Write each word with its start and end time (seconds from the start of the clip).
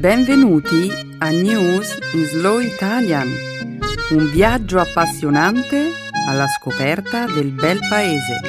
Benvenuti 0.00 0.88
a 1.18 1.28
News 1.28 1.98
in 2.14 2.24
Slow 2.24 2.58
Italian, 2.58 3.28
un 4.12 4.30
viaggio 4.30 4.78
appassionante 4.78 5.90
alla 6.26 6.46
scoperta 6.46 7.26
del 7.26 7.52
bel 7.52 7.78
paese. 7.86 8.40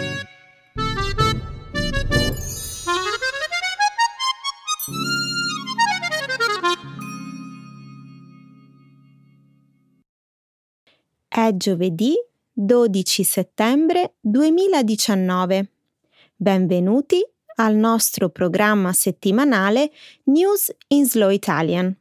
È 11.27 11.51
giovedì 11.57 12.13
12 12.53 13.23
settembre 13.25 14.13
2019. 14.21 15.69
Benvenuti 16.33 17.21
al 17.63 17.75
nostro 17.75 18.29
programma 18.29 18.91
settimanale 18.91 19.91
News 20.23 20.73
in 20.87 21.05
Slow 21.05 21.29
Italian. 21.29 21.95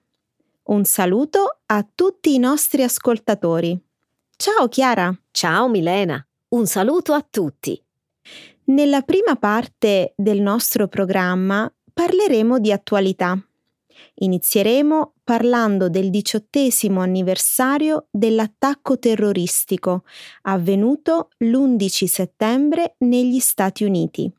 Un 0.65 0.85
saluto 0.85 1.59
a 1.67 1.87
tutti 1.95 2.35
i 2.35 2.39
nostri 2.39 2.83
ascoltatori. 2.83 3.79
Ciao 4.37 4.69
Chiara! 4.69 5.15
Ciao 5.31 5.69
Milena! 5.69 6.27
Un 6.49 6.67
saluto 6.67 7.13
a 7.13 7.27
tutti! 7.29 7.81
Nella 8.65 9.03
prima 9.03 9.37
parte 9.37 10.15
del 10.17 10.41
nostro 10.41 10.89
programma 10.89 11.71
parleremo 11.93 12.59
di 12.59 12.73
attualità. 12.73 13.39
Inizieremo 14.15 15.15
parlando 15.23 15.91
del 15.91 16.09
diciottesimo 16.09 17.01
anniversario 17.01 18.07
dell'attacco 18.11 18.99
terroristico 18.99 20.05
avvenuto 20.43 21.31
l'11 21.39 22.05
settembre 22.07 22.95
negli 22.99 23.41
Stati 23.41 23.85
Uniti. 23.85 24.33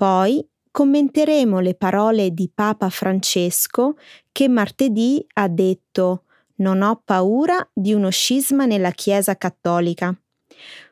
Poi 0.00 0.42
commenteremo 0.70 1.60
le 1.60 1.74
parole 1.74 2.30
di 2.30 2.50
Papa 2.50 2.88
Francesco 2.88 3.98
che 4.32 4.48
martedì 4.48 5.22
ha 5.34 5.46
detto 5.46 6.24
Non 6.60 6.80
ho 6.80 7.02
paura 7.04 7.70
di 7.70 7.92
uno 7.92 8.08
scisma 8.08 8.64
nella 8.64 8.92
Chiesa 8.92 9.36
cattolica. 9.36 10.18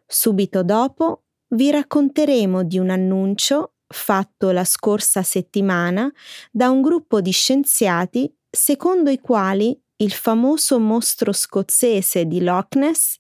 Subito 0.06 0.62
dopo 0.62 1.22
vi 1.54 1.70
racconteremo 1.70 2.64
di 2.64 2.76
un 2.76 2.90
annuncio 2.90 3.76
fatto 3.86 4.50
la 4.50 4.64
scorsa 4.64 5.22
settimana 5.22 6.12
da 6.50 6.68
un 6.68 6.82
gruppo 6.82 7.22
di 7.22 7.30
scienziati 7.30 8.30
secondo 8.50 9.08
i 9.08 9.20
quali 9.20 9.74
il 9.96 10.12
famoso 10.12 10.78
mostro 10.78 11.32
scozzese 11.32 12.26
di 12.26 12.42
Loch 12.42 12.76
Ness 12.76 13.16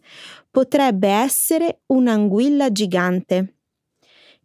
potrebbe 0.50 1.08
essere 1.08 1.80
un'anguilla 1.86 2.70
gigante. 2.72 3.54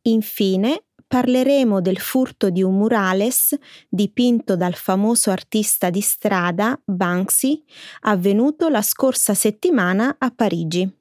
Infine 0.03 0.85
parleremo 1.13 1.79
del 1.79 1.99
furto 1.99 2.49
di 2.49 2.63
un 2.63 2.75
murales 2.75 3.55
dipinto 3.87 4.55
dal 4.55 4.73
famoso 4.73 5.29
artista 5.29 5.91
di 5.91 6.01
strada 6.01 6.81
Banksy, 6.83 7.63
avvenuto 8.01 8.67
la 8.67 8.81
scorsa 8.81 9.35
settimana 9.35 10.15
a 10.17 10.31
Parigi. 10.35 10.91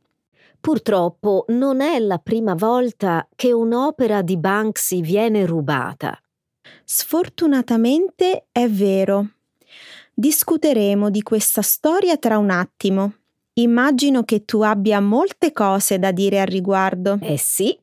Purtroppo 0.61 1.47
non 1.49 1.81
è 1.81 1.99
la 1.99 2.19
prima 2.19 2.53
volta 2.53 3.27
che 3.35 3.53
un'opera 3.53 4.21
di 4.21 4.37
Banksy 4.37 5.01
viene 5.01 5.47
rubata. 5.47 6.15
Sfortunatamente 6.85 8.49
è 8.53 8.69
vero. 8.69 9.31
Discuteremo 10.13 11.09
di 11.09 11.23
questa 11.23 11.63
storia 11.63 12.19
tra 12.19 12.37
un 12.37 12.51
attimo. 12.51 13.15
Immagino 13.55 14.25
che 14.25 14.45
tu 14.45 14.61
abbia 14.61 15.01
molte 15.01 15.53
cose 15.53 15.99
da 15.99 16.13
dire 16.13 16.39
al 16.39 16.49
riguardo. 16.49 17.19
Eh 17.23 17.39
sì, 17.39 17.75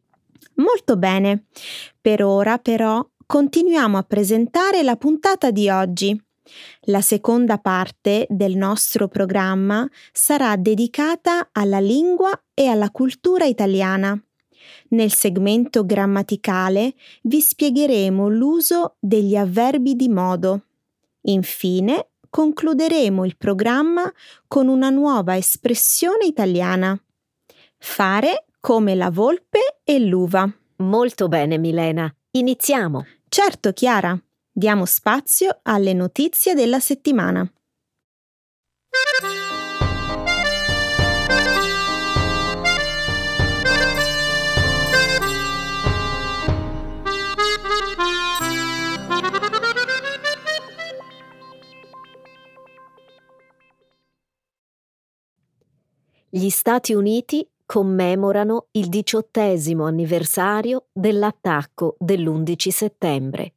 Molto 0.60 0.98
bene. 0.98 1.46
Per 2.00 2.24
ora 2.24 2.58
però 2.58 3.06
continuiamo 3.26 3.98
a 3.98 4.04
presentare 4.04 4.84
la 4.84 4.96
puntata 4.96 5.52
di 5.52 5.70
oggi. 5.70 6.22
La 6.84 7.02
seconda 7.02 7.60
parte 7.60 8.26
del 8.30 8.56
nostro 8.56 9.08
programma 9.08 9.88
sarà 10.12 10.56
dedicata 10.56 11.50
alla 11.52 11.80
lingua 11.80 12.32
e 12.54 12.68
alla 12.68 12.90
cultura 12.90 13.46
italiana. 13.46 14.20
Nel 14.90 15.12
segmento 15.12 15.86
grammaticale 15.86 16.94
vi 17.24 17.40
spiegheremo 17.40 18.28
l'uso 18.28 18.96
degli 19.00 19.36
avverbi 19.36 19.96
di 19.96 20.10
modo. 20.10 20.66
Infine 21.22 22.10
concluderemo 22.30 23.26
il 23.26 23.38
programma 23.38 24.12
con 24.48 24.68
una 24.68 24.90
nuova 24.90 25.38
espressione 25.38 26.26
italiana. 26.26 27.00
Fare 27.78 28.49
come 28.60 28.96
la 28.96 29.10
volpe 29.10 29.80
e 29.84 30.00
l'uva. 30.00 30.52
molto 30.78 31.28
bene 31.28 31.58
Milena. 31.58 32.14
Iniziamo. 32.32 33.06
Certo, 33.28 33.74
Chiara. 33.74 34.18
Diamo 34.52 34.86
spazio 34.86 35.60
alle 35.64 35.94
notizie 35.94 36.54
della 36.54 36.80
settimana. 36.80 37.50
Gli 56.32 56.50
Stati 56.50 56.94
Uniti 56.94 57.48
commemorano 57.70 58.70
il 58.72 58.90
diciottesimo 58.90 59.86
anniversario 59.86 60.88
dell'attacco 60.92 61.98
dell'11 62.00 62.70
settembre. 62.70 63.54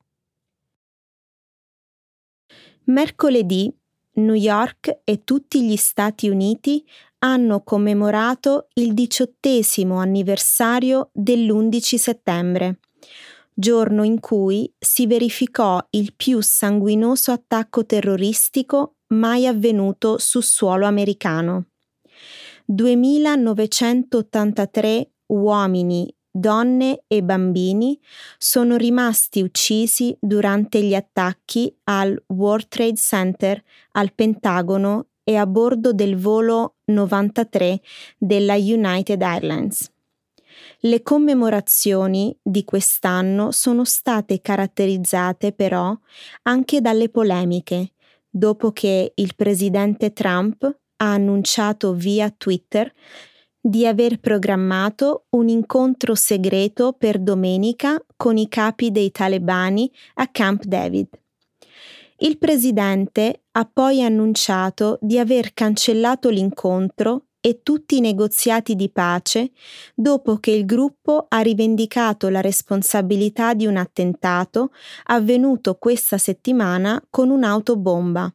Mercoledì 2.84 3.74
New 4.16 4.34
York 4.34 5.00
e 5.04 5.24
tutti 5.24 5.64
gli 5.64 5.76
Stati 5.76 6.28
Uniti 6.28 6.86
hanno 7.20 7.62
commemorato 7.62 8.68
il 8.74 8.92
diciottesimo 8.92 9.96
anniversario 9.96 11.08
dell'11 11.14 11.80
settembre, 11.96 12.80
giorno 13.54 14.02
in 14.02 14.20
cui 14.20 14.70
si 14.78 15.06
verificò 15.06 15.82
il 15.88 16.12
più 16.14 16.42
sanguinoso 16.42 17.32
attacco 17.32 17.86
terroristico 17.86 18.96
mai 19.14 19.46
avvenuto 19.46 20.18
su 20.18 20.42
suolo 20.42 20.84
americano. 20.84 21.71
2.983 22.70 25.06
uomini, 25.26 26.14
donne 26.30 27.04
e 27.06 27.22
bambini 27.22 27.98
sono 28.38 28.76
rimasti 28.76 29.42
uccisi 29.42 30.16
durante 30.18 30.82
gli 30.82 30.94
attacchi 30.94 31.76
al 31.84 32.18
World 32.28 32.68
Trade 32.68 32.96
Center, 32.96 33.62
al 33.92 34.14
Pentagono 34.14 35.08
e 35.24 35.36
a 35.36 35.46
bordo 35.46 35.92
del 35.92 36.16
volo 36.16 36.76
93 36.86 37.80
della 38.18 38.54
United 38.54 39.22
Airlines. 39.22 39.90
Le 40.80 41.02
commemorazioni 41.02 42.36
di 42.42 42.64
quest'anno 42.64 43.52
sono 43.52 43.84
state 43.84 44.40
caratterizzate 44.40 45.52
però 45.52 45.96
anche 46.42 46.80
dalle 46.80 47.08
polemiche, 47.08 47.92
dopo 48.28 48.72
che 48.72 49.12
il 49.14 49.34
presidente 49.36 50.12
Trump 50.12 50.80
ha 51.02 51.12
annunciato 51.12 51.92
via 51.92 52.30
Twitter 52.30 52.90
di 53.60 53.86
aver 53.86 54.18
programmato 54.18 55.26
un 55.30 55.48
incontro 55.48 56.14
segreto 56.14 56.92
per 56.92 57.18
domenica 57.18 58.02
con 58.16 58.36
i 58.36 58.48
capi 58.48 58.90
dei 58.90 59.10
talebani 59.10 59.90
a 60.14 60.28
Camp 60.28 60.64
David. 60.64 61.08
Il 62.18 62.38
presidente 62.38 63.42
ha 63.52 63.68
poi 63.70 64.02
annunciato 64.02 64.98
di 65.00 65.18
aver 65.18 65.54
cancellato 65.54 66.28
l'incontro 66.28 67.26
e 67.40 67.62
tutti 67.64 67.96
i 67.96 68.00
negoziati 68.00 68.76
di 68.76 68.88
pace 68.88 69.50
dopo 69.94 70.36
che 70.36 70.52
il 70.52 70.64
gruppo 70.64 71.26
ha 71.28 71.40
rivendicato 71.40 72.28
la 72.28 72.40
responsabilità 72.40 73.54
di 73.54 73.66
un 73.66 73.76
attentato 73.76 74.70
avvenuto 75.06 75.74
questa 75.74 76.18
settimana 76.18 77.02
con 77.10 77.30
un'autobomba 77.30 78.32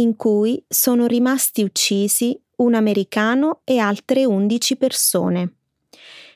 in 0.00 0.16
cui 0.16 0.62
sono 0.68 1.06
rimasti 1.06 1.62
uccisi 1.62 2.38
un 2.56 2.74
americano 2.74 3.60
e 3.64 3.78
altre 3.78 4.24
11 4.24 4.76
persone. 4.76 5.54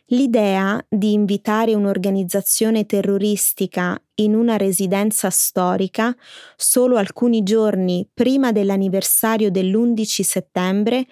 L'idea 0.08 0.84
di 0.86 1.14
invitare 1.14 1.74
un'organizzazione 1.74 2.84
terroristica 2.84 3.98
in 4.16 4.34
una 4.34 4.58
residenza 4.58 5.30
storica 5.30 6.14
solo 6.56 6.96
alcuni 6.96 7.42
giorni 7.42 8.06
prima 8.12 8.52
dell'anniversario 8.52 9.50
dell'11 9.50 10.04
settembre 10.20 11.06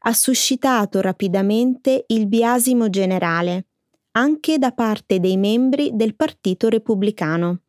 ha 0.00 0.12
suscitato 0.14 1.02
rapidamente 1.02 2.04
il 2.08 2.26
biasimo 2.26 2.88
generale, 2.88 3.66
anche 4.12 4.56
da 4.56 4.72
parte 4.72 5.20
dei 5.20 5.36
membri 5.36 5.90
del 5.92 6.16
Partito 6.16 6.70
Repubblicano. 6.70 7.60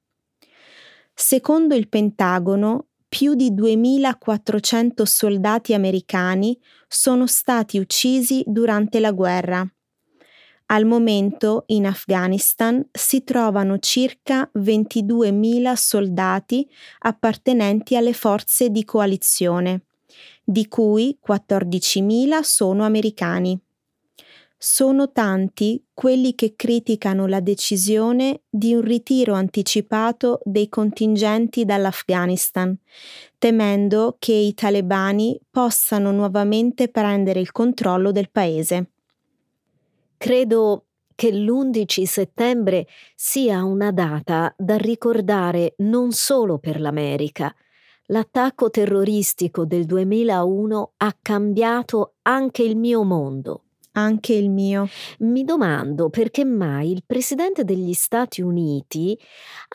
Secondo 1.13 1.75
il 1.75 1.89
Pentagono, 1.89 2.88
più 3.09 3.33
di 3.33 3.53
2400 3.55 5.03
soldati 5.03 5.73
americani 5.73 6.57
sono 6.87 7.25
stati 7.25 7.79
uccisi 7.79 8.43
durante 8.45 8.99
la 8.99 9.11
guerra. 9.11 9.67
Al 10.67 10.85
momento 10.85 11.63
in 11.67 11.87
Afghanistan 11.87 12.87
si 12.91 13.23
trovano 13.23 13.79
circa 13.79 14.47
22.000 14.53 15.73
soldati 15.73 16.69
appartenenti 16.99 17.95
alle 17.95 18.13
forze 18.13 18.69
di 18.69 18.85
coalizione, 18.85 19.85
di 20.43 20.67
cui 20.67 21.17
14.000 21.27 22.41
sono 22.41 22.85
americani. 22.85 23.59
Sono 24.61 25.13
tanti 25.13 25.81
quelli 25.93 26.35
che 26.35 26.55
criticano 26.57 27.27
la 27.27 27.39
decisione 27.39 28.41
di 28.49 28.73
un 28.73 28.81
ritiro 28.81 29.33
anticipato 29.33 30.41
dei 30.43 30.67
contingenti 30.67 31.63
dall'Afghanistan, 31.63 32.77
temendo 33.37 34.17
che 34.19 34.33
i 34.33 34.53
talebani 34.53 35.39
possano 35.49 36.11
nuovamente 36.11 36.89
prendere 36.89 37.39
il 37.39 37.53
controllo 37.53 38.11
del 38.11 38.31
paese. 38.31 38.89
Credo 40.17 40.87
che 41.15 41.31
l'11 41.31 42.03
settembre 42.03 42.85
sia 43.15 43.63
una 43.63 43.93
data 43.93 44.53
da 44.57 44.75
ricordare 44.75 45.75
non 45.77 46.11
solo 46.11 46.57
per 46.57 46.81
l'America. 46.81 47.55
L'attacco 48.07 48.69
terroristico 48.69 49.63
del 49.63 49.85
2001 49.85 50.93
ha 50.97 51.15
cambiato 51.21 52.15
anche 52.23 52.63
il 52.63 52.75
mio 52.75 53.03
mondo. 53.03 53.63
Anche 53.99 54.33
il 54.33 54.49
mio. 54.49 54.87
Mi 55.19 55.43
domando 55.43 56.09
perché 56.09 56.45
mai 56.45 56.89
il 56.91 57.03
presidente 57.05 57.65
degli 57.65 57.91
Stati 57.91 58.41
Uniti 58.41 59.19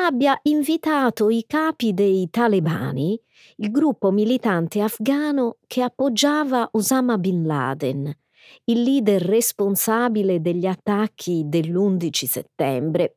abbia 0.01 0.39
invitato 0.45 1.29
i 1.29 1.45
capi 1.47 1.93
dei 1.93 2.31
talebani, 2.31 3.21
il 3.57 3.71
gruppo 3.71 4.11
militante 4.11 4.81
afghano 4.81 5.59
che 5.67 5.83
appoggiava 5.83 6.71
Osama 6.73 7.19
bin 7.19 7.45
Laden, 7.45 8.11
il 8.65 8.83
leader 8.83 9.21
responsabile 9.21 10.41
degli 10.41 10.65
attacchi 10.65 11.43
dell'11 11.45 12.25
settembre, 12.25 13.17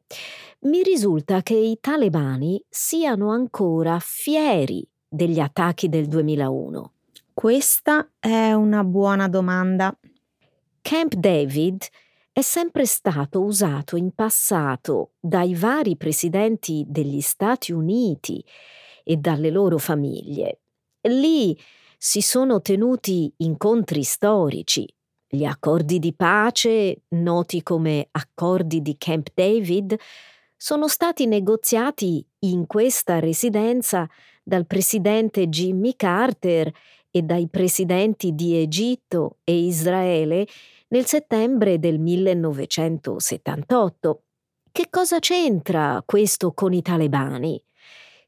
mi 0.63 0.83
risulta 0.83 1.41
che 1.41 1.55
i 1.55 1.77
talebani 1.79 2.61
siano 2.67 3.31
ancora 3.31 3.97
fieri 4.01 4.85
degli 5.07 5.39
attacchi 5.39 5.87
del 5.87 6.07
2001. 6.07 6.91
Questa 7.33 8.09
è 8.19 8.51
una 8.51 8.83
buona 8.83 9.29
domanda. 9.29 9.97
Camp 10.89 11.15
David 11.15 11.85
è 12.31 12.39
sempre 12.39 12.85
stato 12.85 13.41
usato 13.41 13.97
in 13.97 14.13
passato 14.13 15.15
dai 15.19 15.53
vari 15.53 15.97
presidenti 15.97 16.85
degli 16.87 17.19
Stati 17.19 17.73
Uniti 17.73 18.41
e 19.03 19.17
dalle 19.17 19.49
loro 19.49 19.79
famiglie. 19.79 20.61
Lì 21.09 21.59
si 21.97 22.21
sono 22.21 22.61
tenuti 22.61 23.29
incontri 23.39 24.01
storici 24.03 24.87
gli 25.27 25.43
accordi 25.43 25.99
di 25.99 26.13
pace, 26.13 27.01
noti 27.09 27.61
come 27.63 28.07
accordi 28.11 28.81
di 28.81 28.95
Camp 28.97 29.27
David, 29.33 29.93
sono 30.55 30.87
stati 30.87 31.25
negoziati 31.25 32.25
in 32.39 32.65
questa 32.65 33.19
residenza 33.19 34.07
dal 34.41 34.65
presidente 34.65 35.49
Jimmy 35.49 35.97
Carter 35.97 36.71
e 37.11 37.21
dai 37.23 37.49
presidenti 37.49 38.33
di 38.33 38.55
Egitto 38.55 39.39
e 39.43 39.65
Israele 39.65 40.47
nel 40.89 41.05
settembre 41.05 41.79
del 41.79 41.99
1978. 41.99 44.23
Che 44.71 44.87
cosa 44.89 45.19
c'entra 45.19 46.01
questo 46.05 46.53
con 46.53 46.73
i 46.73 46.81
talebani? 46.81 47.61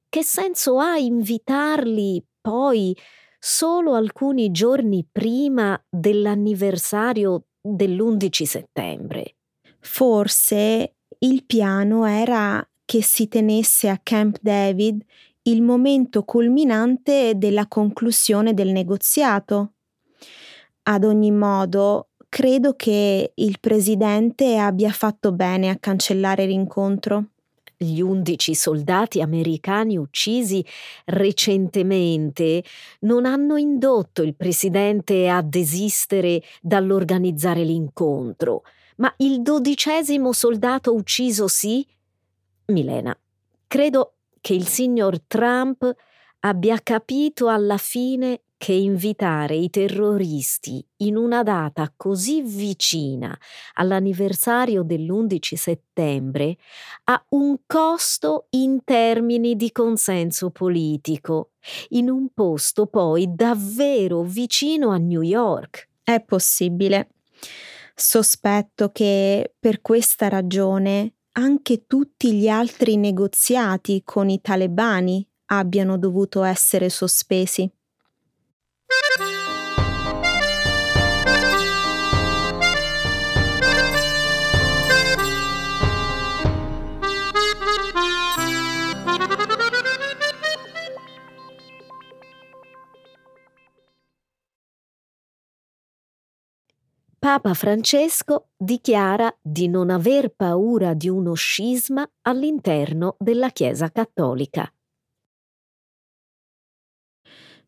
Che 0.08 0.24
senso 0.24 0.80
ha 0.80 0.98
invitarli 0.98 2.26
poi 2.42 2.98
solo 3.40 3.94
alcuni 3.94 4.52
giorni 4.52 5.08
prima 5.10 5.82
dell'anniversario 5.88 7.46
dell'11 7.62 8.44
settembre. 8.44 9.36
Forse 9.80 10.96
il 11.20 11.46
piano 11.46 12.06
era 12.06 12.68
che 12.84 13.04
si 13.04 13.28
tenesse 13.28 13.88
a 13.88 14.00
Camp 14.02 14.38
David 14.42 15.04
il 15.44 15.62
momento 15.62 16.24
culminante 16.24 17.34
della 17.36 17.68
conclusione 17.68 18.54
del 18.54 18.72
negoziato. 18.72 19.74
Ad 20.84 21.04
ogni 21.04 21.32
modo, 21.32 22.09
credo 22.30 22.76
che 22.76 23.32
il 23.34 23.60
presidente 23.60 24.58
abbia 24.58 24.92
fatto 24.92 25.32
bene 25.32 25.70
a 25.70 25.78
cancellare 25.78 26.46
l'incontro 26.46 27.26
gli 27.82 28.02
undici 28.02 28.56
soldati 28.56 29.22
americani 29.22 29.98
uccisi 29.98 30.64
recentemente 31.06 32.62
non 33.02 33.26
hanno 33.26 33.56
indotto 33.56 34.22
il 34.22 34.36
presidente 34.36 35.30
a 35.30 35.42
desistere 35.42 36.44
dall'organizzare 36.62 37.64
l'incontro, 37.64 38.64
ma 38.98 39.14
il 39.20 39.42
dodicesimo 39.42 40.34
soldato 40.34 40.94
ucciso 40.94 41.48
sì? 41.48 41.88
Milena, 42.66 43.18
credo 43.66 44.16
che 44.42 44.54
il 44.54 44.68
signor 44.68 45.22
Trump 45.22 45.90
abbia 46.42 46.78
capito 46.84 47.48
alla 47.48 47.78
fine 47.78 48.42
che 48.60 48.74
invitare 48.74 49.56
i 49.56 49.70
terroristi 49.70 50.86
in 50.98 51.16
una 51.16 51.44
data 51.44 51.94
così 51.96 52.42
vicina 52.42 53.36
all'anniversario 53.76 54.84
dell'11 54.84 55.56
settembre 55.56 56.58
ha 57.06 57.26
un 57.30 57.60
costo 57.66 58.48
in 58.50 58.84
termini 58.84 59.56
di 59.56 59.72
consenso 59.72 60.50
politico, 60.50 61.52
in 61.92 62.10
un 62.10 62.34
posto 62.34 62.88
poi 62.88 63.34
davvero 63.34 64.24
vicino 64.24 64.90
a 64.90 64.98
New 64.98 65.22
York. 65.22 65.88
È 66.04 66.20
possibile. 66.20 67.12
Sospetto 67.96 68.92
che 68.92 69.54
per 69.58 69.80
questa 69.80 70.28
ragione 70.28 71.14
anche 71.34 71.86
tutti 71.88 72.34
gli 72.34 72.50
altri 72.50 72.98
negoziati 72.98 74.02
con 74.04 74.30
i 74.30 74.42
talebani 74.42 75.26
abbiano 75.46 75.98
dovuto 75.98 76.44
essere 76.44 76.90
sospesi. 76.90 77.72
Papa 97.20 97.54
Francesco 97.54 98.50
dichiara 98.58 99.38
di 99.42 99.68
non 99.68 99.90
aver 99.90 100.34
paura 100.34 100.94
di 100.94 101.10
uno 101.10 101.34
scisma 101.34 102.10
all'interno 102.22 103.18
della 103.20 103.50
Chiesa 103.50 103.92
cattolica. 103.92 104.74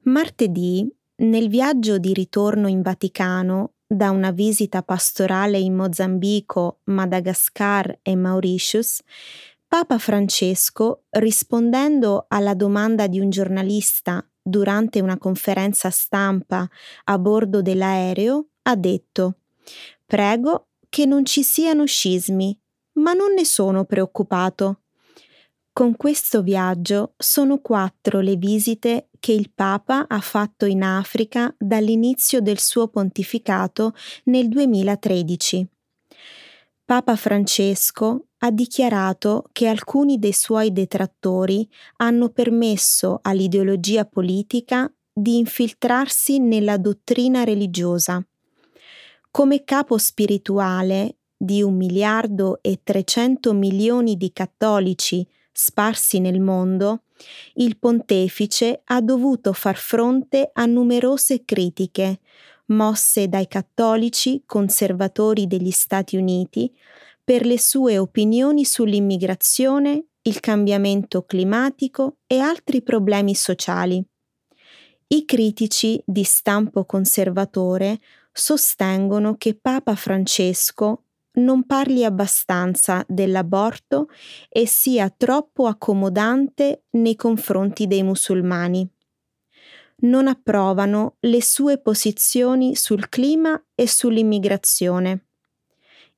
Martedì, 0.04 0.90
nel 1.22 1.50
viaggio 1.50 1.98
di 1.98 2.14
ritorno 2.14 2.68
in 2.68 2.82
Vaticano 2.82 3.74
da 3.86 4.10
una 4.10 4.32
visita 4.32 4.82
pastorale 4.84 5.60
in 5.60 5.76
Mozambico, 5.76 6.80
Madagascar 6.86 8.00
e 8.02 8.16
Mauritius, 8.16 9.02
Papa 9.68 9.98
Francesco, 9.98 11.04
rispondendo 11.12 12.26
alla 12.28 12.54
domanda 12.54 13.08
di 13.08 13.20
un 13.20 13.30
giornalista 13.30 14.26
durante 14.42 15.00
una 15.00 15.18
conferenza 15.18 15.90
stampa 15.90 16.68
a 17.06 17.20
bordo 17.20 17.62
dell'aereo, 17.62 18.48
ha 18.64 18.76
detto 18.76 19.36
Prego 20.06 20.68
che 20.90 21.06
non 21.06 21.26
ci 21.26 21.44
siano 21.44 21.86
scismi, 21.86 22.58
ma 22.94 23.14
non 23.14 23.34
ne 23.34 23.46
sono 23.46 23.86
preoccupato. 23.86 24.81
Con 25.74 25.96
questo 25.96 26.42
viaggio 26.42 27.14
sono 27.18 27.60
quattro 27.60 28.20
le 28.20 28.36
visite 28.36 29.10
che 29.20 29.32
il 29.32 29.52
Papa 29.54 30.06
ha 30.08 30.20
fatto 30.20 30.66
in 30.66 30.84
Africa 30.84 31.54
dall'inizio 31.58 32.42
del 32.42 32.60
suo 32.60 32.90
pontificato 32.90 33.94
nel 34.26 34.50
2013. 34.50 35.68
Papa 36.84 37.16
Francesco 37.16 38.28
ha 38.40 38.52
dichiarato 38.52 39.46
che 39.54 39.68
alcuni 39.68 40.20
dei 40.20 40.34
suoi 40.34 40.74
detrattori 40.74 41.68
hanno 41.98 42.30
permesso 42.30 43.20
all'ideologia 43.22 44.04
politica 44.04 44.92
di 45.14 45.38
infiltrarsi 45.38 46.40
nella 46.40 46.78
dottrina 46.78 47.44
religiosa 47.44 48.22
come 49.32 49.64
capo 49.64 49.98
spirituale 49.98 51.16
di 51.38 51.64
un 51.64 51.76
miliardo 51.76 52.60
e 52.62 52.82
300 52.84 53.54
milioni 53.54 54.18
di 54.18 54.34
cattolici 54.34 55.26
sparsi 55.52 56.20
nel 56.20 56.40
mondo, 56.40 57.04
il 57.56 57.78
pontefice 57.78 58.82
ha 58.86 59.02
dovuto 59.02 59.54
far 59.54 59.78
fronte 59.78 60.50
a 60.54 60.66
numerose 60.66 61.44
critiche 61.46 62.20
mosse 62.72 63.28
dai 63.28 63.48
cattolici 63.48 64.44
conservatori 64.46 65.48
degli 65.48 65.72
Stati 65.72 66.18
Uniti 66.18 66.74
per 67.24 67.46
le 67.46 67.60
sue 67.60 67.98
opinioni 67.98 68.66
sull'immigrazione, 68.66 70.06
il 70.24 70.40
cambiamento 70.40 71.24
climatico 71.24 72.18
e 72.28 72.40
altri 72.40 72.82
problemi 72.82 73.36
sociali. 73.36 74.04
I 75.08 75.26
critici 75.26 76.02
di 76.06 76.24
stampo 76.24 76.86
conservatore 76.86 78.00
sostengono 78.32 79.36
che 79.36 79.56
Papa 79.56 79.96
Francesco, 79.96 81.04
non 81.34 81.66
parli 81.66 82.04
abbastanza 82.04 83.06
dell'aborto 83.08 84.10
e 84.50 84.68
sia 84.68 85.10
troppo 85.10 85.68
accomodante 85.68 86.84
nei 86.92 87.16
confronti 87.16 87.88
dei 87.88 88.04
musulmani. 88.04 88.88
Non 90.04 90.28
approvano 90.28 91.18
le 91.22 91.42
sue 91.42 91.78
posizioni 91.80 92.76
sul 92.76 93.08
clima 93.08 93.62
e 93.76 93.88
sull'immigrazione. 93.88 95.28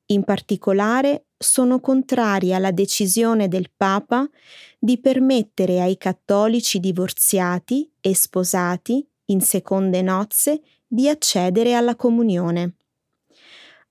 In 0.06 0.24
particolare 0.24 1.26
sono 1.36 1.80
contrari 1.80 2.52
alla 2.54 2.70
decisione 2.70 3.48
del 3.48 3.70
Papa 3.74 4.28
di 4.78 4.98
permettere 5.00 5.80
ai 5.80 5.96
cattolici 5.96 6.80
divorziati 6.80 7.90
e 8.00 8.14
sposati 8.14 9.06
in 9.26 9.40
seconde 9.40 10.02
nozze 10.02 10.60
di 10.86 11.08
accedere 11.08 11.74
alla 11.74 11.96
comunione. 11.96 12.76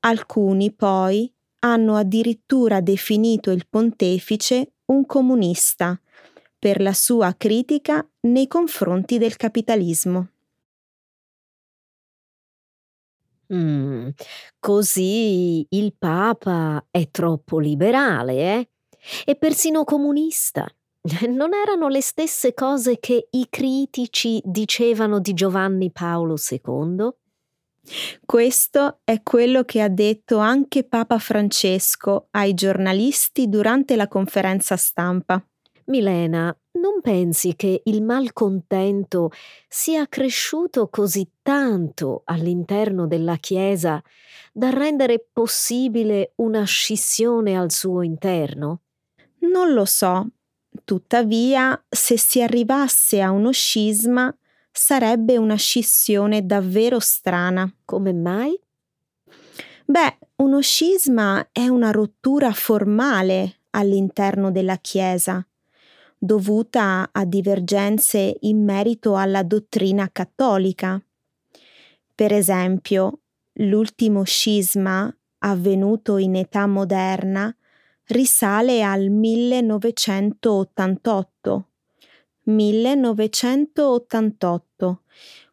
Alcuni 0.06 0.74
poi 0.74 1.34
hanno 1.60 1.96
addirittura 1.96 2.82
definito 2.82 3.52
il 3.52 3.68
pontefice 3.70 4.74
un 4.88 5.06
comunista 5.06 5.98
per 6.60 6.82
la 6.82 6.94
sua 6.94 7.34
critica 7.38 8.06
nei 8.22 8.48
confronti 8.48 9.18
del 9.18 9.38
capitalismo. 9.38 10.28
Mm, 13.54 14.10
così 14.60 15.66
il 15.70 15.94
Papa 15.98 16.86
è 16.90 17.10
troppo 17.12 17.60
liberale, 17.60 18.34
eh? 18.34 18.70
E 19.26 19.36
persino 19.36 19.84
comunista. 19.84 20.68
Non 21.28 21.54
erano 21.54 21.90
le 21.90 22.02
stesse 22.02 22.54
cose 22.54 23.00
che 23.00 23.28
i 23.30 23.48
critici 23.50 24.42
dicevano 24.44 25.20
di 25.20 25.34
Giovanni 25.34 25.92
Paolo 25.92 26.36
II? 26.38 27.14
Questo 28.26 29.00
è 29.04 29.22
quello 29.22 29.64
che 29.64 29.82
ha 29.82 29.90
detto 29.90 30.38
anche 30.38 30.84
Papa 30.84 31.20
Francesco 31.20 32.28
ai 32.32 32.54
giornalisti 32.54 33.50
durante 33.50 33.96
la 33.96 34.08
conferenza 34.08 34.78
stampa. 34.78 35.46
Milena, 35.86 36.56
non 36.80 37.02
pensi 37.02 37.56
che 37.56 37.82
il 37.84 38.02
malcontento 38.02 39.32
sia 39.68 40.08
cresciuto 40.08 40.88
così 40.88 41.30
tanto 41.42 42.22
all'interno 42.26 43.06
della 43.06 43.36
Chiesa 43.36 44.02
da 44.54 44.70
rendere 44.70 45.28
possibile 45.32 46.34
una 46.38 46.64
scissione 46.64 47.58
al 47.58 47.72
suo 47.72 48.02
interno? 48.02 48.82
Non 49.40 49.74
lo 49.74 49.84
so. 49.84 50.28
Tuttavia, 50.86 51.84
se 51.90 52.18
si 52.18 52.42
arrivasse 52.42 53.22
a 53.22 53.32
uno 53.32 53.52
scisma, 53.52 54.36
sarebbe 54.74 55.38
una 55.38 55.56
scissione 55.56 56.46
davvero 56.46 57.00
strana. 57.00 57.74
Come 57.86 58.12
mai? 58.12 58.60
Beh, 59.86 60.18
uno 60.38 60.60
scisma 60.60 61.50
è 61.52 61.68
una 61.68 61.92
rottura 61.92 62.52
formale 62.52 63.60
all'interno 63.72 64.50
della 64.52 64.78
Chiesa 64.78 65.46
dovuta 66.18 67.10
a 67.12 67.26
divergenze 67.26 68.38
in 68.42 68.64
merito 68.64 69.18
alla 69.18 69.44
dottrina 69.44 70.10
cattolica. 70.10 71.04
Per 72.16 72.32
esempio, 72.32 73.20
l'ultimo 73.56 74.24
scisma 74.24 75.14
avvenuto 75.40 76.16
in 76.18 76.36
età 76.36 76.66
moderna 76.66 77.54
risale 78.06 78.84
al 78.84 79.10
1988. 79.10 81.68
1988, 82.44 85.02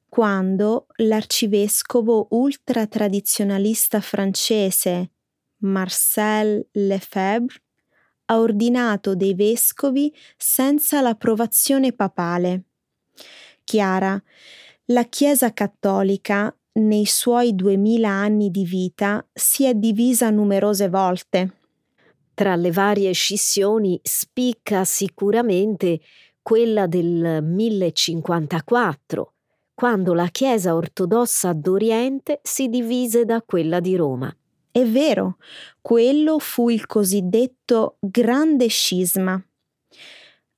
quando 0.08 0.86
l'arcivescovo 0.96 2.26
ultratradizionalista 2.30 4.00
francese 4.00 5.10
Marcel 5.58 6.66
Lefebvre 6.72 7.62
ha 8.26 8.40
ordinato 8.40 9.14
dei 9.14 9.34
vescovi 9.34 10.12
senza 10.36 11.00
l'approvazione 11.00 11.92
papale. 11.92 12.64
Chiara, 13.64 14.20
la 14.86 15.04
Chiesa 15.04 15.52
cattolica 15.52 16.52
nei 16.72 17.06
suoi 17.06 17.54
duemila 17.54 18.08
anni 18.08 18.50
di 18.50 18.64
vita 18.64 19.24
si 19.32 19.64
è 19.64 19.74
divisa 19.74 20.30
numerose 20.30 20.88
volte. 20.88 21.54
Tra 22.34 22.56
le 22.56 22.70
varie 22.70 23.12
scissioni 23.12 24.00
spicca 24.02 24.84
sicuramente 24.84 26.00
quella 26.50 26.88
del 26.88 27.44
1054, 27.44 29.34
quando 29.72 30.14
la 30.14 30.26
Chiesa 30.26 30.74
ortodossa 30.74 31.52
d'Oriente 31.52 32.40
si 32.42 32.66
divise 32.66 33.24
da 33.24 33.40
quella 33.40 33.78
di 33.78 33.94
Roma. 33.94 34.36
È 34.72 34.84
vero, 34.84 35.36
quello 35.80 36.40
fu 36.40 36.68
il 36.68 36.86
cosiddetto 36.86 37.98
grande 38.00 38.66
scisma. 38.66 39.40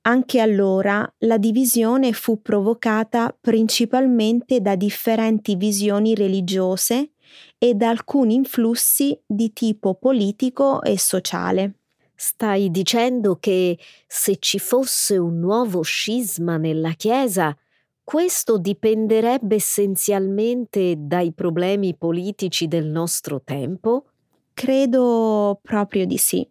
Anche 0.07 0.39
allora 0.39 1.07
la 1.19 1.37
divisione 1.37 2.11
fu 2.11 2.41
provocata 2.41 3.37
principalmente 3.39 4.61
da 4.61 4.75
differenti 4.75 5.55
visioni 5.55 6.15
religiose 6.15 7.11
e 7.59 7.75
da 7.75 7.89
alcuni 7.89 8.33
influssi 8.33 9.15
di 9.27 9.53
tipo 9.53 9.93
politico 9.93 10.81
e 10.81 10.97
sociale. 10.97 11.82
Stai 12.25 12.71
dicendo 12.71 13.35
che 13.35 13.77
se 14.07 14.37
ci 14.39 14.57
fosse 14.57 15.17
un 15.17 15.39
nuovo 15.39 15.81
scisma 15.81 16.55
nella 16.55 16.91
Chiesa, 16.91 17.53
questo 18.01 18.57
dipenderebbe 18.57 19.55
essenzialmente 19.55 20.95
dai 20.97 21.33
problemi 21.33 21.93
politici 21.97 22.69
del 22.69 22.85
nostro 22.85 23.41
tempo? 23.43 24.05
Credo 24.53 25.59
proprio 25.61 26.05
di 26.05 26.17
sì. 26.17 26.47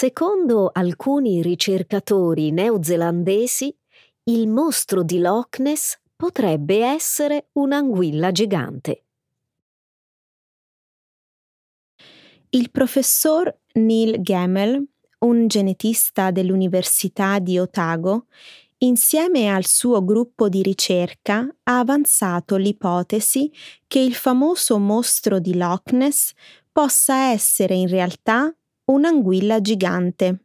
Secondo 0.00 0.70
alcuni 0.72 1.42
ricercatori 1.42 2.52
neozelandesi, 2.52 3.76
il 4.26 4.46
mostro 4.46 5.02
di 5.02 5.18
Loch 5.18 5.58
Ness 5.58 5.98
potrebbe 6.14 6.84
essere 6.84 7.48
un'anguilla 7.54 8.30
gigante. 8.30 9.06
Il 12.50 12.70
professor 12.70 13.52
Neil 13.72 14.20
Gemmel, 14.22 14.86
un 15.18 15.48
genetista 15.48 16.30
dell'Università 16.30 17.40
di 17.40 17.58
Otago, 17.58 18.26
insieme 18.84 19.52
al 19.52 19.66
suo 19.66 20.04
gruppo 20.04 20.48
di 20.48 20.62
ricerca 20.62 21.38
ha 21.64 21.78
avanzato 21.80 22.54
l'ipotesi 22.54 23.52
che 23.88 23.98
il 23.98 24.14
famoso 24.14 24.78
mostro 24.78 25.40
di 25.40 25.56
Loch 25.56 25.90
Ness 25.90 26.34
possa 26.70 27.32
essere 27.32 27.74
in 27.74 27.88
realtà 27.88 28.54
un'anguilla 28.90 29.60
gigante. 29.60 30.44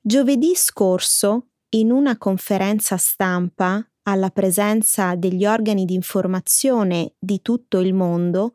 Giovedì 0.00 0.54
scorso, 0.54 1.48
in 1.70 1.90
una 1.90 2.16
conferenza 2.16 2.96
stampa 2.96 3.86
alla 4.04 4.30
presenza 4.30 5.14
degli 5.16 5.44
organi 5.44 5.84
di 5.84 5.94
informazione 5.94 7.14
di 7.18 7.42
tutto 7.42 7.80
il 7.80 7.92
mondo, 7.92 8.54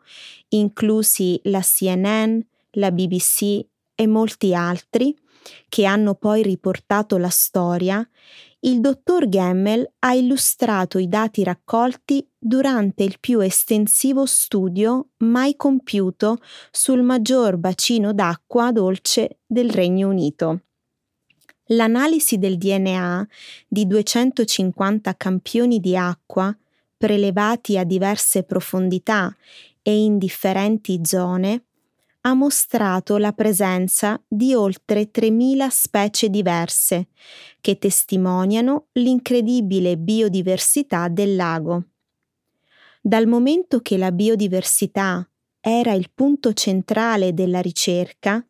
inclusi 0.49 1.39
la 1.43 1.59
CNN, 1.59 2.39
la 2.71 2.91
BBC 2.91 3.63
e 3.93 4.07
molti 4.07 4.55
altri, 4.55 5.15
che 5.67 5.85
hanno 5.85 6.15
poi 6.15 6.41
riportato 6.41 7.17
la 7.17 7.29
storia, 7.29 8.07
il 8.63 8.79
dottor 8.79 9.27
Gemmel 9.27 9.91
ha 9.99 10.13
illustrato 10.13 10.99
i 10.99 11.07
dati 11.07 11.43
raccolti 11.43 12.27
durante 12.37 13.03
il 13.03 13.17
più 13.19 13.39
estensivo 13.39 14.25
studio 14.25 15.09
mai 15.17 15.55
compiuto 15.55 16.37
sul 16.69 17.01
maggior 17.01 17.57
bacino 17.57 18.13
d'acqua 18.13 18.71
dolce 18.71 19.39
del 19.47 19.71
Regno 19.71 20.09
Unito. 20.09 20.61
L'analisi 21.71 22.37
del 22.37 22.57
DNA 22.57 23.27
di 23.67 23.87
250 23.87 25.15
campioni 25.15 25.79
di 25.79 25.95
acqua 25.95 26.55
prelevati 26.97 27.79
a 27.79 27.83
diverse 27.83 28.43
profondità 28.43 29.35
e 29.81 30.03
in 30.03 30.19
differenti 30.19 30.99
zone 31.03 31.63
ha 32.21 32.33
mostrato 32.33 33.17
la 33.17 33.31
presenza 33.33 34.21
di 34.27 34.53
oltre 34.53 35.09
3.000 35.11 35.67
specie 35.69 36.29
diverse 36.29 37.07
che 37.59 37.77
testimoniano 37.77 38.87
l'incredibile 38.93 39.97
biodiversità 39.97 41.07
del 41.07 41.35
lago. 41.35 41.85
Dal 43.01 43.25
momento 43.25 43.79
che 43.79 43.97
la 43.97 44.11
biodiversità 44.11 45.27
era 45.59 45.93
il 45.93 46.11
punto 46.13 46.53
centrale 46.53 47.33
della 47.33 47.59
ricerca, 47.59 48.45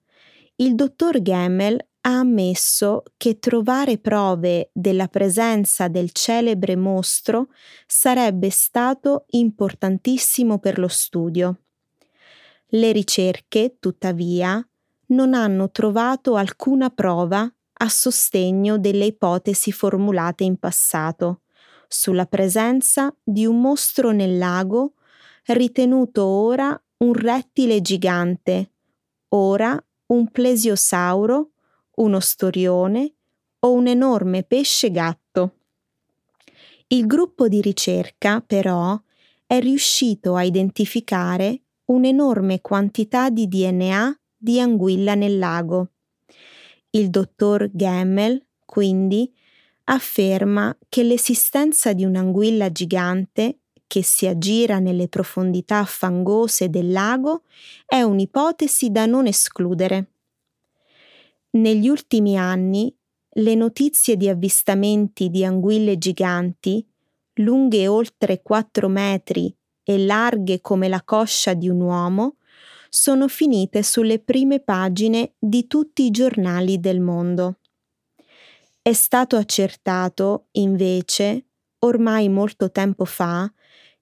il 0.56 0.75
dottor 0.75 1.22
Gemmel 1.22 1.80
ha 2.01 2.20
ammesso 2.20 3.04
che 3.16 3.40
trovare 3.40 3.98
prove 4.00 4.72
della 4.74 5.08
presenza 5.08 5.88
del 5.88 6.12
celebre 6.12 6.75
mostro 6.75 7.48
sarebbe 7.86 8.50
stato 8.50 9.25
importantissimo 9.30 10.60
per 10.60 10.80
lo 10.80 10.88
studio. 10.88 11.58
Le 12.74 12.94
ricerche, 12.94 13.75
tuttavia, 13.82 14.66
non 15.08 15.34
hanno 15.34 15.72
trovato 15.72 16.36
alcuna 16.36 16.90
prova 16.90 17.51
a 17.74 17.90
sostegno 17.90 18.78
delle 18.78 19.06
ipotesi 19.06 19.74
formulate 19.74 20.46
in 20.46 20.58
passato 20.58 21.42
sulla 21.90 22.25
presenza 22.25 23.13
di 23.22 23.46
un 23.46 23.60
mostro 23.60 24.12
nel 24.12 24.38
lago 24.38 24.94
ritenuto 25.48 26.24
ora 26.24 26.82
un 27.00 27.13
rettile 27.13 27.82
gigante, 27.82 28.72
ora 29.30 29.78
un 30.08 30.32
plesiosauro, 30.32 31.50
uno 31.96 32.20
storione 32.22 33.13
o 33.60 33.74
un 33.74 33.88
enorme 33.88 34.44
pesce 34.44 34.92
gatto. 34.92 35.56
Il 36.88 37.06
gruppo 37.06 37.50
di 37.50 37.60
ricerca, 37.60 38.40
però, 38.40 38.98
è 39.46 39.60
riuscito 39.60 40.36
a 40.36 40.44
identificare 40.44 41.61
un'enorme 41.85 42.61
quantità 42.61 43.29
di 43.29 43.47
DNA 43.47 44.19
di 44.38 44.59
anguilla 44.59 45.15
nel 45.15 45.38
lago. 45.38 45.91
Il 46.91 47.09
dottor 47.09 47.69
Gemmel, 47.71 48.45
quindi, 48.65 49.31
afferma 49.85 50.75
che 50.89 51.03
l'esistenza 51.03 51.93
di 51.93 52.05
un'anguilla 52.05 52.71
gigante 52.71 53.59
che 53.88 54.03
si 54.03 54.25
aggira 54.25 54.79
nelle 54.79 55.09
profondità 55.09 55.83
fangose 55.83 56.69
del 56.69 56.91
lago 56.91 57.43
è 57.85 58.01
un'ipotesi 58.01 58.89
da 58.89 59.05
non 59.05 59.27
escludere. 59.27 60.11
Negli 61.51 61.89
ultimi 61.89 62.38
anni 62.38 62.95
le 63.35 63.55
notizie 63.55 64.15
di 64.15 64.29
avvistamenti 64.29 65.29
di 65.29 65.43
anguille 65.43 65.97
giganti, 65.97 66.85
lunghe 67.35 67.88
oltre 67.88 68.41
4 68.41 68.88
metri 68.88 69.53
e 69.83 69.97
larghe 69.97 70.61
come 70.61 70.88
la 70.88 71.01
coscia 71.03 71.53
di 71.53 71.69
un 71.69 71.81
uomo, 71.81 72.38
sono 72.89 73.27
finite 73.27 73.83
sulle 73.83 74.19
prime 74.19 74.59
pagine 74.59 75.33
di 75.39 75.67
tutti 75.67 76.03
i 76.03 76.11
giornali 76.11 76.79
del 76.79 77.00
mondo. 77.00 77.57
È 78.81 78.93
stato 78.93 79.38
accertato, 79.38 80.47
invece, 80.51 81.45
ormai 81.79 82.29
molto 82.29 82.71
tempo 82.71 83.05
fa, 83.05 83.51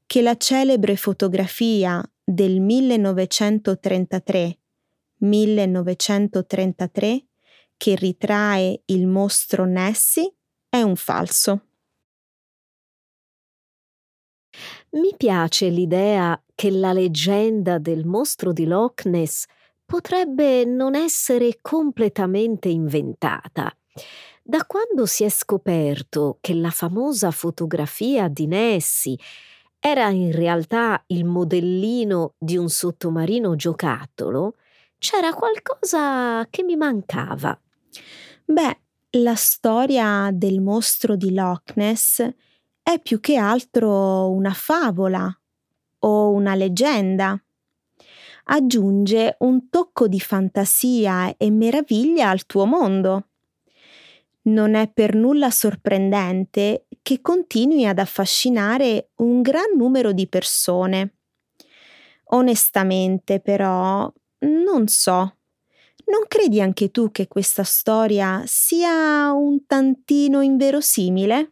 che 0.05 0.21
la 0.21 0.37
celebre 0.37 0.95
fotografia 0.95 2.03
del 2.23 2.59
1933 2.59 4.59
1933 5.19 7.25
che 7.75 7.95
ritrae 7.95 8.83
il 8.85 9.07
mostro 9.07 9.65
Nessie 9.65 10.33
è 10.67 10.81
un 10.81 10.95
falso. 10.95 11.68
Mi 14.91 15.13
piace 15.15 15.69
l'idea 15.69 16.41
che 16.55 16.71
la 16.71 16.93
leggenda 16.93 17.77
del 17.77 18.05
mostro 18.05 18.51
di 18.51 18.65
Loch 18.65 19.05
Ness 19.05 19.45
potrebbe 19.85 20.65
non 20.65 20.95
essere 20.95 21.59
completamente 21.61 22.69
inventata. 22.69 23.71
Da 24.41 24.65
quando 24.65 25.05
si 25.05 25.23
è 25.23 25.29
scoperto 25.29 26.39
che 26.41 26.55
la 26.55 26.71
famosa 26.71 27.29
fotografia 27.29 28.27
di 28.27 28.47
Nessie 28.47 29.15
era 29.79 30.09
in 30.09 30.31
realtà 30.31 31.03
il 31.07 31.23
modellino 31.23 32.33
di 32.39 32.57
un 32.57 32.67
sottomarino 32.67 33.55
giocattolo, 33.55 34.55
c'era 34.97 35.33
qualcosa 35.33 36.47
che 36.49 36.63
mi 36.63 36.75
mancava. 36.75 37.57
Beh, 38.43 38.79
la 39.11 39.35
storia 39.35 40.31
del 40.33 40.61
mostro 40.61 41.15
di 41.15 41.31
Loch 41.31 41.75
Ness 41.75 42.27
è 42.91 42.99
più 42.99 43.19
che 43.19 43.35
altro 43.35 44.31
una 44.31 44.51
favola 44.51 45.31
o 45.99 46.31
una 46.31 46.55
leggenda. 46.55 47.39
Aggiunge 48.45 49.35
un 49.39 49.69
tocco 49.69 50.07
di 50.07 50.19
fantasia 50.19 51.35
e 51.37 51.51
meraviglia 51.51 52.29
al 52.29 52.47
tuo 52.47 52.65
mondo. 52.65 53.27
Non 54.43 54.73
è 54.73 54.89
per 54.91 55.13
nulla 55.13 55.51
sorprendente 55.51 56.87
che 57.03 57.21
continui 57.21 57.85
ad 57.85 57.99
affascinare 57.99 59.11
un 59.17 59.43
gran 59.43 59.75
numero 59.77 60.11
di 60.11 60.27
persone. 60.27 61.17
Onestamente, 62.31 63.39
però, 63.39 64.11
non 64.39 64.87
so. 64.87 65.35
Non 66.05 66.23
credi 66.27 66.59
anche 66.59 66.89
tu 66.89 67.11
che 67.11 67.27
questa 67.27 67.63
storia 67.63 68.41
sia 68.47 69.31
un 69.31 69.67
tantino 69.67 70.41
inverosimile? 70.41 71.51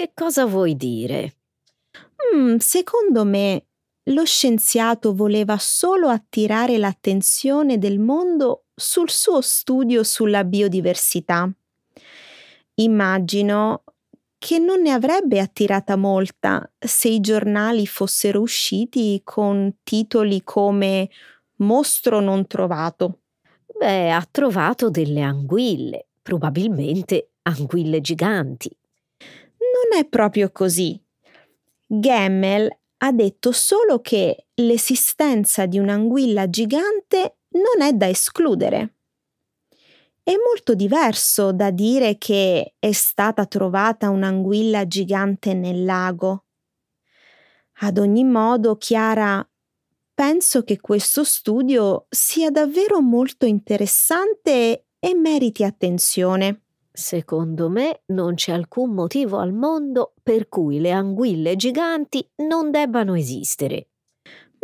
Che 0.00 0.12
cosa 0.14 0.46
vuoi 0.46 0.76
dire? 0.76 1.34
Mm, 2.34 2.56
secondo 2.56 3.26
me, 3.26 3.66
lo 4.04 4.24
scienziato 4.24 5.14
voleva 5.14 5.58
solo 5.58 6.08
attirare 6.08 6.78
l'attenzione 6.78 7.76
del 7.76 7.98
mondo 7.98 8.64
sul 8.74 9.10
suo 9.10 9.42
studio 9.42 10.02
sulla 10.02 10.42
biodiversità. 10.44 11.52
Immagino 12.76 13.84
che 14.38 14.58
non 14.58 14.80
ne 14.80 14.92
avrebbe 14.92 15.38
attirata 15.38 15.96
molta 15.96 16.66
se 16.78 17.08
i 17.08 17.20
giornali 17.20 17.86
fossero 17.86 18.40
usciti 18.40 19.20
con 19.22 19.80
titoli 19.82 20.40
come 20.42 21.10
Mostro 21.56 22.20
non 22.20 22.46
trovato. 22.46 23.18
Beh, 23.78 24.10
ha 24.10 24.26
trovato 24.30 24.88
delle 24.88 25.20
anguille, 25.20 26.06
probabilmente 26.22 27.32
anguille 27.42 28.00
giganti. 28.00 28.74
Non 29.72 29.98
è 29.98 30.06
proprio 30.06 30.50
così. 30.50 31.00
Gemmel 31.86 32.68
ha 32.98 33.12
detto 33.12 33.52
solo 33.52 34.00
che 34.00 34.46
l'esistenza 34.54 35.66
di 35.66 35.78
un'anguilla 35.78 36.48
gigante 36.50 37.38
non 37.50 37.86
è 37.86 37.92
da 37.92 38.08
escludere. 38.08 38.94
È 40.22 40.34
molto 40.36 40.74
diverso 40.74 41.52
da 41.52 41.70
dire 41.70 42.18
che 42.18 42.74
è 42.78 42.92
stata 42.92 43.46
trovata 43.46 44.10
un'anguilla 44.10 44.86
gigante 44.86 45.54
nel 45.54 45.84
lago. 45.84 46.44
Ad 47.82 47.98
ogni 47.98 48.24
modo, 48.24 48.76
Chiara, 48.76 49.44
penso 50.14 50.62
che 50.62 50.78
questo 50.80 51.24
studio 51.24 52.06
sia 52.10 52.50
davvero 52.50 53.00
molto 53.00 53.46
interessante 53.46 54.84
e 54.98 55.14
meriti 55.14 55.64
attenzione. 55.64 56.60
Secondo 56.92 57.68
me 57.68 58.02
non 58.06 58.34
c'è 58.34 58.52
alcun 58.52 58.92
motivo 58.92 59.38
al 59.38 59.52
mondo 59.52 60.14
per 60.22 60.48
cui 60.48 60.80
le 60.80 60.90
anguille 60.90 61.56
giganti 61.56 62.28
non 62.36 62.70
debbano 62.70 63.14
esistere. 63.14 63.88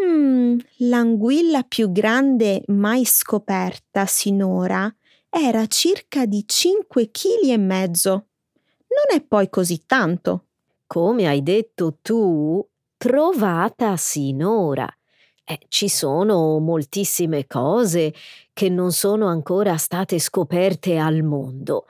Mm, 0.02 0.58
l'anguilla 0.78 1.62
più 1.62 1.90
grande 1.90 2.62
mai 2.66 3.04
scoperta 3.04 4.04
sinora 4.04 4.92
era 5.30 5.66
circa 5.66 6.26
di 6.26 6.44
5 6.46 7.10
kg 7.10 7.48
e 7.48 7.56
mezzo. 7.56 8.10
Non 8.88 9.16
è 9.16 9.22
poi 9.22 9.48
così 9.48 9.84
tanto. 9.86 10.46
Come 10.86 11.26
hai 11.26 11.42
detto 11.42 11.98
tu, 12.02 12.66
trovata 12.96 13.96
sinora. 13.96 14.88
Eh, 15.44 15.60
ci 15.68 15.88
sono 15.88 16.58
moltissime 16.58 17.46
cose 17.46 18.12
che 18.52 18.68
non 18.68 18.92
sono 18.92 19.28
ancora 19.28 19.76
state 19.76 20.18
scoperte 20.18 20.98
al 20.98 21.22
mondo. 21.22 21.86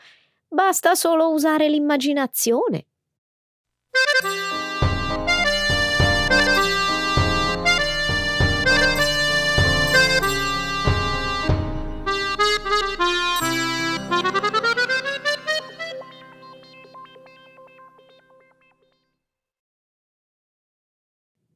Basta 0.56 0.94
solo 0.94 1.32
usare 1.32 1.68
l'immaginazione. 1.68 2.86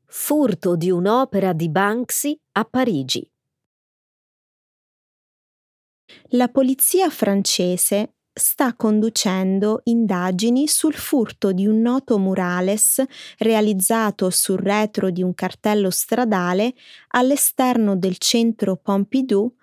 Furto 0.05 0.77
di 0.77 0.91
un'opera 0.91 1.55
di 1.55 1.71
Banksy 1.71 2.39
a 2.53 2.67
Parigi. 2.67 3.27
La 6.33 6.49
polizia 6.49 7.09
francese 7.09 8.17
sta 8.33 8.75
conducendo 8.75 9.81
indagini 9.85 10.69
sul 10.69 10.95
furto 10.95 11.53
di 11.53 11.67
un 11.67 11.81
noto 11.81 12.19
murales 12.19 13.03
realizzato 13.39 14.31
sul 14.31 14.59
retro 14.59 15.11
di 15.11 15.23
un 15.23 15.35
cartello 15.35 15.91
stradale 15.91 16.75
all'esterno 17.09 17.97
del 17.97 18.19
centro 18.19 18.77
Pompidou, 18.77 19.55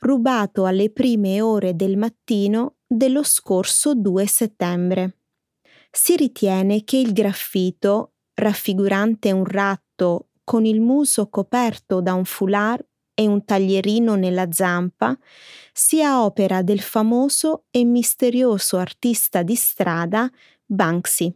rubato 0.00 0.64
alle 0.64 0.90
prime 0.90 1.40
ore 1.40 1.76
del 1.76 1.96
mattino 1.96 2.76
dello 2.86 3.22
scorso 3.22 3.94
2 3.94 4.26
settembre. 4.26 5.16
Si 5.90 6.14
ritiene 6.16 6.84
che 6.84 6.98
il 6.98 7.12
graffito, 7.12 8.12
raffigurante 8.34 9.32
un 9.32 9.44
ratto 9.44 10.28
con 10.44 10.64
il 10.64 10.80
muso 10.80 11.28
coperto 11.28 12.00
da 12.00 12.14
un 12.14 12.24
foulard, 12.24 12.84
e 13.18 13.26
un 13.26 13.46
taglierino 13.46 14.14
nella 14.14 14.52
zampa, 14.52 15.18
sia 15.72 16.22
opera 16.22 16.60
del 16.60 16.80
famoso 16.80 17.64
e 17.70 17.82
misterioso 17.82 18.76
artista 18.76 19.42
di 19.42 19.54
strada 19.54 20.30
Banksy. 20.66 21.34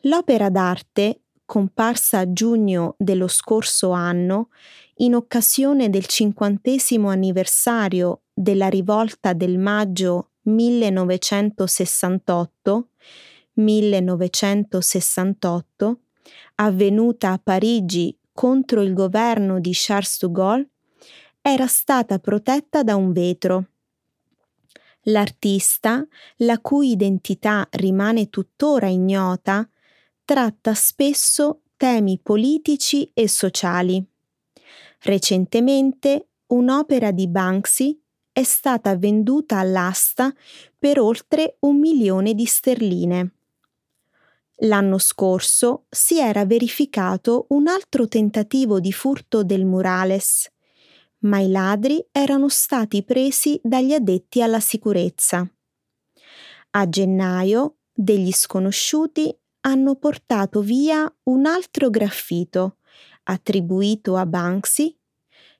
L'opera 0.00 0.48
d'arte, 0.48 1.24
comparsa 1.44 2.20
a 2.20 2.32
giugno 2.32 2.94
dello 2.96 3.28
scorso 3.28 3.90
anno, 3.90 4.48
in 4.96 5.14
occasione 5.14 5.90
del 5.90 6.06
cinquantesimo 6.06 7.10
anniversario 7.10 8.22
della 8.32 8.68
rivolta 8.68 9.34
del 9.34 9.58
maggio 9.58 10.30
1968, 10.42 12.88
1968, 13.52 16.00
avvenuta 16.56 17.32
a 17.32 17.40
Parigi 17.42 18.18
contro 18.36 18.82
il 18.82 18.92
governo 18.92 19.60
di 19.60 19.70
Charles 19.72 20.18
de 20.20 20.30
Gaulle, 20.30 20.68
era 21.40 21.66
stata 21.66 22.18
protetta 22.18 22.82
da 22.82 22.94
un 22.94 23.12
vetro. 23.12 23.68
L'artista, 25.04 26.06
la 26.38 26.58
cui 26.58 26.90
identità 26.90 27.66
rimane 27.70 28.28
tuttora 28.28 28.88
ignota, 28.88 29.66
tratta 30.24 30.74
spesso 30.74 31.62
temi 31.78 32.20
politici 32.22 33.10
e 33.14 33.26
sociali. 33.26 34.04
Recentemente 35.00 36.28
un'opera 36.48 37.12
di 37.12 37.28
Banksy 37.28 37.98
è 38.32 38.42
stata 38.42 38.96
venduta 38.96 39.58
all'asta 39.58 40.30
per 40.78 41.00
oltre 41.00 41.56
un 41.60 41.78
milione 41.78 42.34
di 42.34 42.44
sterline. 42.44 43.35
L'anno 44.60 44.98
scorso 44.98 45.84
si 45.90 46.18
era 46.18 46.46
verificato 46.46 47.46
un 47.50 47.66
altro 47.68 48.08
tentativo 48.08 48.80
di 48.80 48.92
furto 48.92 49.42
del 49.44 49.66
murales, 49.66 50.50
ma 51.20 51.40
i 51.40 51.50
ladri 51.50 52.06
erano 52.10 52.48
stati 52.48 53.02
presi 53.02 53.60
dagli 53.62 53.92
addetti 53.92 54.40
alla 54.40 54.60
sicurezza. 54.60 55.46
A 56.70 56.88
gennaio 56.88 57.76
degli 57.92 58.32
sconosciuti 58.32 59.34
hanno 59.60 59.96
portato 59.96 60.60
via 60.60 61.12
un 61.24 61.44
altro 61.44 61.90
graffito 61.90 62.78
attribuito 63.24 64.16
a 64.16 64.24
Banksy 64.24 64.96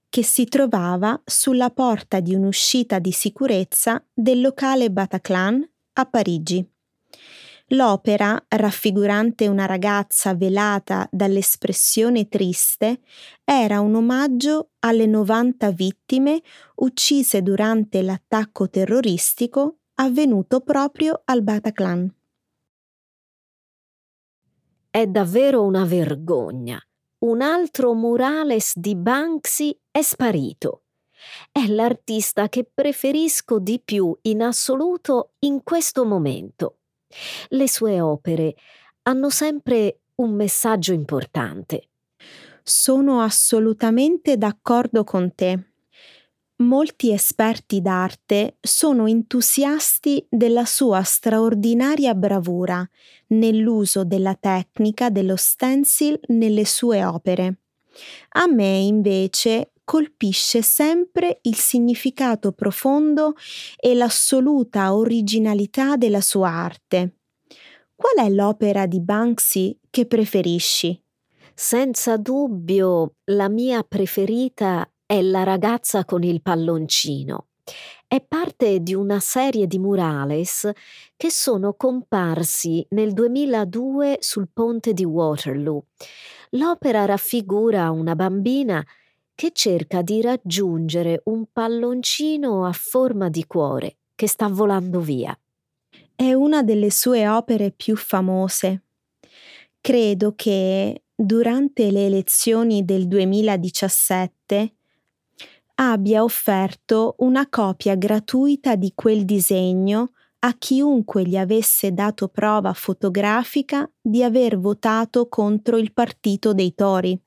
che 0.09 0.23
si 0.23 0.45
trovava 0.47 1.21
sulla 1.25 1.71
porta 1.71 2.21
di 2.21 2.35
un'uscita 2.35 2.99
di 2.99 3.13
sicurezza 3.13 4.03
del 4.13 4.41
locale 4.41 4.91
Bataclan 4.91 5.69
a 5.95 6.07
Parigi. 6.07 6.76
L'opera, 7.71 8.41
raffigurante 8.47 9.49
una 9.49 9.67
ragazza 9.67 10.37
velata 10.37 11.09
dall'espressione 11.11 12.29
triste, 12.29 13.01
era 13.43 13.81
un 13.81 13.97
omaggio 13.97 14.71
alle 14.81 15.07
90 15.07 15.73
vittime 15.73 16.41
uccise 16.77 17.43
durante 17.43 18.03
l'attacco 18.03 18.69
terroristico 18.69 19.79
avvenuto 19.95 20.61
proprio 20.61 21.23
al 21.25 21.43
Bataclan. 21.43 22.15
È 24.89 25.07
davvero 25.09 25.65
una 25.65 25.85
vergogna. 25.85 26.81
Un 27.19 27.41
altro 27.41 27.95
murales 27.95 28.79
di 28.79 28.95
Banksy 28.95 29.77
è 29.91 30.03
sparito. 30.03 30.83
È 31.51 31.67
l'artista 31.67 32.49
che 32.49 32.69
preferisco 32.73 33.59
di 33.59 33.81
più 33.85 34.17
in 34.23 34.43
assoluto 34.43 35.33
in 35.41 35.65
questo 35.65 36.05
momento. 36.05 36.77
Le 37.49 37.69
sue 37.69 38.01
opere 38.01 38.55
hanno 39.03 39.31
sempre 39.31 40.01
un 40.17 40.35
messaggio 40.35 40.93
importante. 40.93 41.91
Sono 42.63 43.21
assolutamente 43.21 44.37
d'accordo 44.37 45.05
con 45.05 45.35
te. 45.35 45.73
Molti 46.59 47.13
esperti 47.13 47.83
d'arte 47.83 48.57
sono 48.61 49.07
entusiasti 49.07 50.27
della 50.29 50.65
sua 50.65 51.03
straordinaria 51.03 52.15
bravura 52.15 52.89
nell'uso 53.29 54.05
della 54.05 54.35
tecnica 54.35 55.11
dello 55.11 55.37
stencil 55.37 56.19
nelle 56.29 56.65
sue 56.65 57.05
opere. 57.05 57.59
A 58.31 58.47
me 58.47 58.79
invece 58.79 59.73
colpisce 59.87 60.63
sempre 60.63 61.39
il 61.43 61.55
significato 61.55 62.51
profondo 62.51 63.35
e 63.79 63.95
l'assoluta 63.95 64.93
originalità 64.93 65.95
della 65.97 66.21
sua 66.21 66.51
arte. 66.51 67.19
Qual 67.95 68.27
è 68.27 68.29
l'opera 68.29 68.87
di 68.87 69.01
Banksy 69.01 69.79
che 69.89 70.07
preferisci? 70.07 71.01
Senza 71.55 72.17
dubbio 72.17 73.15
la 73.27 73.49
mia 73.49 73.85
preferita 73.85 74.91
è 75.07 75.23
La 75.23 75.45
ragazza 75.45 76.05
con 76.05 76.25
il 76.25 76.43
palloncino. 76.43 77.47
È 78.09 78.21
parte 78.21 78.81
di 78.81 78.93
una 78.93 79.21
serie 79.21 79.69
di 79.69 79.79
murales 79.79 80.69
che 81.17 81.31
sono 81.31 81.75
comparsi 81.75 82.85
nel 82.91 83.13
2002 83.13 84.17
sul 84.19 84.49
ponte 84.53 84.93
di 84.93 85.05
Waterloo. 85.05 85.85
L'opera 86.51 87.05
raffigura 87.05 87.91
una 87.91 88.17
bambina 88.17 88.85
che 89.37 89.53
cerca 89.53 90.01
di 90.01 90.23
raggiungere 90.23 91.21
un 91.27 91.45
palloncino 91.53 92.65
a 92.65 92.73
forma 92.73 93.29
di 93.29 93.47
cuore 93.47 93.99
che 94.15 94.27
sta 94.27 94.49
volando 94.49 95.01
via. 95.01 95.39
È 96.15 96.33
una 96.33 96.63
delle 96.63 96.91
sue 96.91 97.29
opere 97.29 97.71
più 97.71 97.97
famose. 97.97 98.85
Credo 99.79 100.33
che 100.35 101.03
durante 101.15 101.91
le 101.91 102.07
elezioni 102.07 102.85
del 102.87 103.07
2017 103.07 104.75
abbia 105.75 106.23
offerto 106.23 107.17
una 107.19 107.47
copia 107.51 107.95
gratuita 107.95 108.75
di 108.75 108.93
quel 108.95 109.27
disegno 109.27 110.13
a 110.39 110.55
chiunque 110.55 111.25
gli 111.25 111.37
avesse 111.37 111.93
dato 111.93 112.29
prova 112.29 112.73
fotografica 112.73 113.91
di 114.01 114.23
aver 114.23 114.59
votato 114.59 115.29
contro 115.29 115.77
il 115.77 115.93
partito 115.93 116.55
dei 116.55 116.75
Tori. 116.75 117.21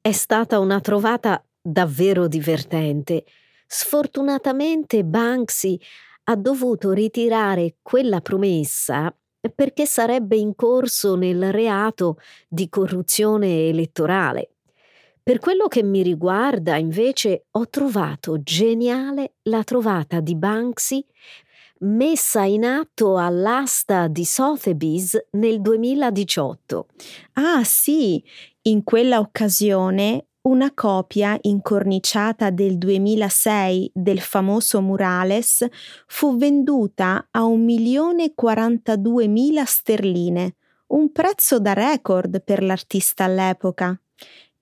È 0.00 0.12
stata 0.12 0.58
una 0.58 0.80
trovata 0.80 1.42
davvero 1.66 2.28
divertente. 2.28 3.24
Sfortunatamente 3.66 5.02
Banksy 5.02 5.80
ha 6.24 6.36
dovuto 6.36 6.92
ritirare 6.92 7.76
quella 7.80 8.20
promessa 8.20 9.14
perché 9.54 9.86
sarebbe 9.86 10.36
incorso 10.36 11.16
nel 11.16 11.50
reato 11.52 12.18
di 12.48 12.68
corruzione 12.68 13.68
elettorale. 13.68 14.50
Per 15.22 15.38
quello 15.38 15.68
che 15.68 15.82
mi 15.82 16.02
riguarda, 16.02 16.76
invece, 16.76 17.46
ho 17.52 17.68
trovato 17.68 18.42
geniale 18.42 19.36
la 19.44 19.64
trovata 19.64 20.20
di 20.20 20.34
Banksy 20.34 21.04
messa 21.80 22.42
in 22.42 22.64
atto 22.64 23.18
all'asta 23.18 24.06
di 24.08 24.24
Sotheby's 24.24 25.18
nel 25.32 25.60
2018. 25.60 26.86
Ah 27.34 27.64
sì, 27.64 28.22
in 28.62 28.82
quella 28.84 29.18
occasione 29.18 30.26
una 30.44 30.72
copia 30.74 31.38
incorniciata 31.42 32.50
del 32.50 32.76
2006 32.76 33.92
del 33.94 34.20
famoso 34.20 34.82
murales 34.82 35.66
fu 36.06 36.36
venduta 36.36 37.28
a 37.30 37.44
1.042.000 37.44 39.64
sterline, 39.64 40.56
un 40.88 41.10
prezzo 41.12 41.58
da 41.58 41.72
record 41.72 42.42
per 42.42 42.62
l'artista 42.62 43.24
all'epoca. 43.24 43.98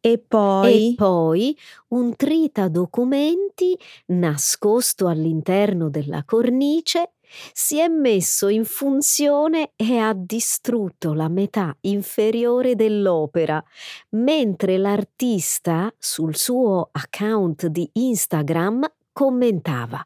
E 0.01 0.19
poi... 0.19 0.93
E 0.93 0.95
poi 0.95 1.59
un 1.89 2.15
trita 2.15 2.69
documenti 2.69 3.77
nascosto 4.07 5.09
all'interno 5.09 5.91
della 5.91 6.23
cornice 6.25 7.15
si 7.53 7.79
è 7.79 7.89
messo 7.89 8.49
in 8.49 8.65
funzione 8.65 9.73
e 9.77 9.99
ha 9.99 10.13
distrutto 10.15 11.13
la 11.15 11.29
metà 11.29 11.77
inferiore 11.83 12.75
dell'opera, 12.75 13.63
mentre 14.11 14.79
l'artista 14.79 15.93
sul 15.99 16.37
suo 16.37 16.89
account 16.93 17.67
di 17.67 17.89
Instagram 17.93 18.91
commentava 19.13 20.05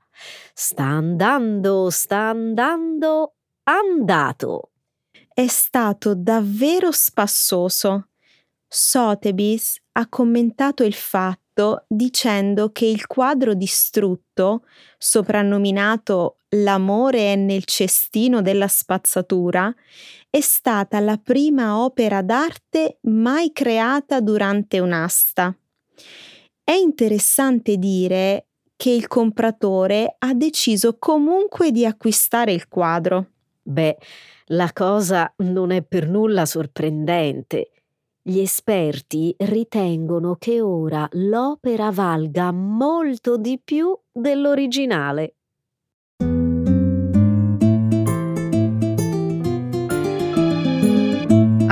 Sta 0.54 0.84
andando, 0.84 1.90
sta 1.90 2.28
andando, 2.28 3.34
andato. 3.64 4.70
È 5.32 5.46
stato 5.46 6.14
davvero 6.14 6.90
spassoso. 6.90 8.08
Sotheby's 8.66 9.78
ha 9.92 10.08
commentato 10.08 10.82
il 10.82 10.94
fatto 10.94 11.84
dicendo 11.88 12.70
che 12.70 12.86
il 12.86 13.06
quadro 13.06 13.54
distrutto, 13.54 14.64
soprannominato 14.98 16.40
L'amore 16.50 17.32
è 17.32 17.36
nel 17.36 17.64
cestino 17.64 18.40
della 18.40 18.68
spazzatura, 18.68 19.72
è 20.30 20.40
stata 20.40 21.00
la 21.00 21.18
prima 21.18 21.78
opera 21.78 22.22
d'arte 22.22 22.98
mai 23.02 23.52
creata 23.52 24.20
durante 24.20 24.78
un'asta. 24.78 25.56
È 26.62 26.72
interessante 26.72 27.76
dire 27.76 28.48
che 28.76 28.90
il 28.90 29.06
compratore 29.06 30.16
ha 30.18 30.34
deciso 30.34 30.98
comunque 30.98 31.70
di 31.70 31.86
acquistare 31.86 32.52
il 32.52 32.68
quadro. 32.68 33.30
Beh, 33.62 33.96
la 34.50 34.70
cosa 34.72 35.32
non 35.38 35.70
è 35.70 35.82
per 35.82 36.08
nulla 36.08 36.44
sorprendente 36.46 37.70
Gli 38.22 38.40
esperti 38.40 39.34
ritengono 39.38 40.36
che 40.36 40.60
ora 40.60 41.08
l'opera 41.12 41.90
valga 41.90 42.52
molto 42.52 43.38
di 43.38 43.60
più 43.64 43.98
dell'originale. 44.12 45.35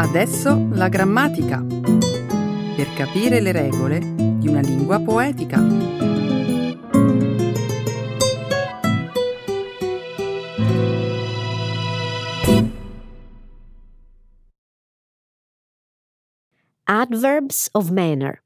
Adesso 0.05 0.69
la 0.73 0.89
grammatica. 0.89 1.65
Per 1.65 2.93
capire 2.95 3.41
le 3.41 3.53
regole 3.53 3.99
di 3.99 4.47
una 4.47 4.61
lingua 4.61 5.01
poetica. 5.01 5.59
Adverbs 16.85 17.71
of 17.73 17.89
manner. 17.89 18.45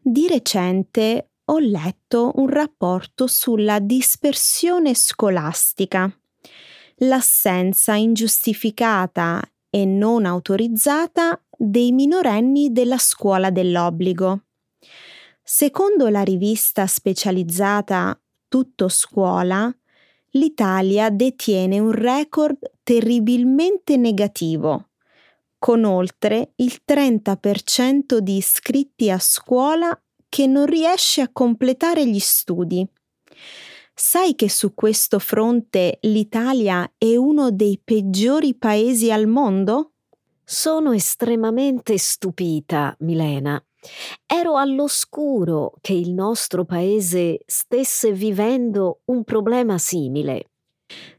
Di 0.00 0.26
recente 0.26 1.30
ho 1.44 1.58
letto 1.58 2.32
un 2.34 2.48
rapporto 2.48 3.28
sulla 3.28 3.78
dispersione 3.78 4.94
scolastica, 4.94 6.12
l'assenza 6.98 7.94
ingiustificata 7.94 9.42
e 9.70 9.84
non 9.84 10.24
autorizzata 10.24 11.40
dei 11.56 11.92
minorenni 11.92 12.72
della 12.72 12.98
scuola 12.98 13.50
dell'obbligo. 13.50 14.44
Secondo 15.42 16.08
la 16.08 16.22
rivista 16.22 16.86
specializzata 16.86 18.18
Tutto 18.48 18.88
Scuola, 18.88 19.74
l'Italia 20.30 21.10
detiene 21.10 21.78
un 21.78 21.90
record 21.90 22.58
terribilmente 22.82 23.96
negativo 23.96 24.88
con 25.64 25.84
oltre 25.84 26.52
il 26.56 26.82
30% 26.86 28.18
di 28.18 28.36
iscritti 28.36 29.10
a 29.10 29.18
scuola 29.18 29.98
che 30.28 30.46
non 30.46 30.66
riesce 30.66 31.22
a 31.22 31.30
completare 31.32 32.06
gli 32.06 32.18
studi. 32.18 32.86
Sai 33.96 34.34
che 34.34 34.50
su 34.50 34.74
questo 34.74 35.20
fronte 35.20 35.98
l'Italia 36.02 36.92
è 36.98 37.14
uno 37.14 37.52
dei 37.52 37.80
peggiori 37.82 38.56
paesi 38.56 39.12
al 39.12 39.28
mondo? 39.28 39.92
Sono 40.42 40.90
estremamente 40.90 41.96
stupita, 41.96 42.96
Milena. 43.00 43.64
Ero 44.26 44.56
all'oscuro 44.56 45.74
che 45.80 45.92
il 45.92 46.12
nostro 46.12 46.64
paese 46.64 47.42
stesse 47.46 48.12
vivendo 48.12 49.02
un 49.06 49.22
problema 49.22 49.78
simile. 49.78 50.50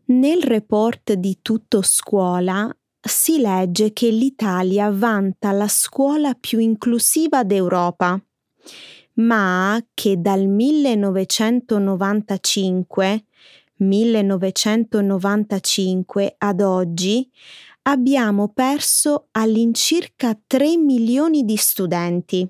Nel 0.08 0.44
report 0.44 1.14
di 1.14 1.40
Tutto 1.42 1.82
Scuola 1.82 2.70
si 3.00 3.40
legge 3.40 3.94
che 3.94 4.10
l'Italia 4.10 4.92
vanta 4.92 5.54
la 5.54 5.70
scuola 5.70 6.34
più 6.34 6.60
inclusiva 6.60 7.46
d'Europa, 7.46 8.20
ma 9.16 9.84
che 9.94 10.20
dal 10.20 10.48
1995 10.48 13.26
1995 13.78 16.36
ad 16.38 16.62
oggi 16.62 17.30
abbiamo 17.84 18.48
perso 18.50 19.28
all'incirca 19.32 20.38
3 20.48 20.78
milioni 20.78 21.44
di 21.44 21.58
studenti. 21.58 22.50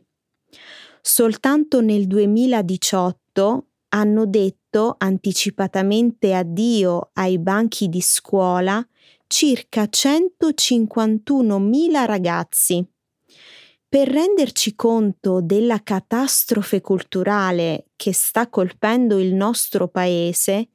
Soltanto 1.02 1.82
nel 1.82 2.06
2018 2.08 3.68
hanno 3.90 4.26
detto 4.26 4.96
anticipatamente 4.98 6.34
addio 6.34 7.10
ai 7.14 7.38
banchi 7.40 7.90
di 7.90 8.02
scuola 8.02 8.84
circa 9.28 9.84
151.000 9.84 12.06
ragazzi. 12.06 12.95
Per 13.88 14.08
renderci 14.10 14.76
conto 14.76 15.42
della 15.42 15.82
catastrofe 15.82 16.82
culturale 16.82 17.86
che 17.96 18.14
sta 18.14 18.50
colpendo 18.50 19.20
il 19.20 19.34
nostro 19.34 19.88
paese, 19.88 20.70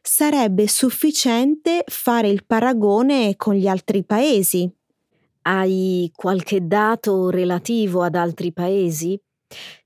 sarebbe 0.00 0.66
sufficiente 0.68 1.84
fare 1.86 2.28
il 2.28 2.44
paragone 2.46 3.36
con 3.36 3.54
gli 3.54 3.66
altri 3.66 4.04
paesi. 4.04 4.70
Hai 5.42 6.10
qualche 6.14 6.66
dato 6.66 7.28
relativo 7.28 8.02
ad 8.02 8.14
altri 8.14 8.52
paesi? 8.52 9.20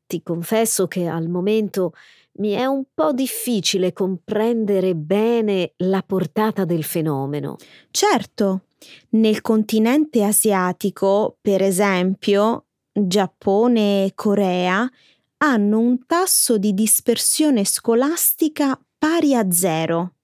Ti 0.07 0.23
confesso 0.23 0.87
che 0.87 1.07
al 1.07 1.29
momento 1.29 1.93
mi 2.39 2.53
è 2.53 2.67
un 2.67 2.85
po' 2.95 3.13
difficile 3.13 3.93
comprendere 3.93 4.95
bene 4.95 5.73
la 5.79 6.03
portata 6.03 6.65
del 6.65 6.85
fenomeno. 6.85 7.57
Certo, 7.91 8.67
nel 9.11 9.41
continente 9.41 10.23
asiatico, 10.23 11.39
per 11.41 11.63
esempio, 11.63 12.66
Giappone 12.99 14.07
e 14.07 14.13
Corea 14.15 14.91
hanno 15.39 15.79
un 15.79 16.07
tasso 16.07 16.57
di 16.57 16.73
dispersione 16.73 17.67
scolastica 17.67 18.81
pari 18.97 19.35
a 19.35 19.51
zero. 19.51 20.15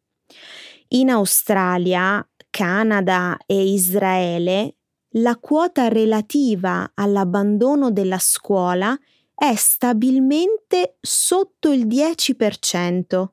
In 0.89 1.11
Australia, 1.11 2.27
Canada 2.49 3.37
e 3.45 3.63
Israele 3.63 4.77
la 5.17 5.37
quota 5.37 5.89
relativa 5.89 6.93
all'abbandono 6.95 7.91
della 7.91 8.19
scuola 8.19 8.99
è 9.35 9.55
stabilmente 9.55 10.97
sotto 10.99 11.73
il 11.73 11.87
10%, 11.87 13.27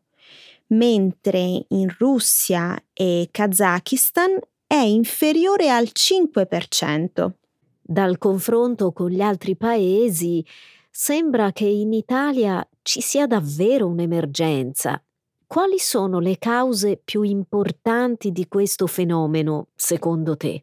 mentre 0.68 1.66
in 1.70 1.96
Russia 1.98 2.78
e 2.92 3.30
Kazakistan 3.32 4.38
è 4.68 4.76
inferiore 4.76 5.70
al 5.70 5.90
5%. 5.94 7.32
Dal 7.92 8.20
confronto 8.20 8.92
con 8.92 9.10
gli 9.10 9.20
altri 9.20 9.56
paesi 9.58 10.46
sembra 10.92 11.52
che 11.52 11.66
in 11.66 11.92
Italia 11.92 12.64
ci 12.84 13.02
sia 13.02 13.26
davvero 13.26 13.88
un'emergenza. 13.88 15.04
Quali 15.48 15.80
sono 15.80 16.20
le 16.20 16.38
cause 16.38 17.02
più 17.04 17.24
importanti 17.24 18.32
di 18.32 18.48
questo 18.48 18.86
fenomeno, 18.86 19.70
secondo 19.74 20.38
te? 20.38 20.62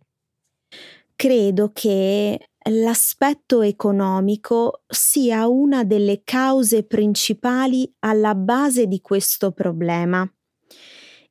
Credo 1.16 1.72
che 1.72 2.50
l'aspetto 2.70 3.62
economico 3.62 4.82
sia 4.86 5.48
una 5.48 5.82
delle 5.82 6.22
cause 6.22 6.84
principali 6.84 7.92
alla 7.98 8.36
base 8.36 8.86
di 8.86 9.00
questo 9.00 9.50
problema. 9.50 10.30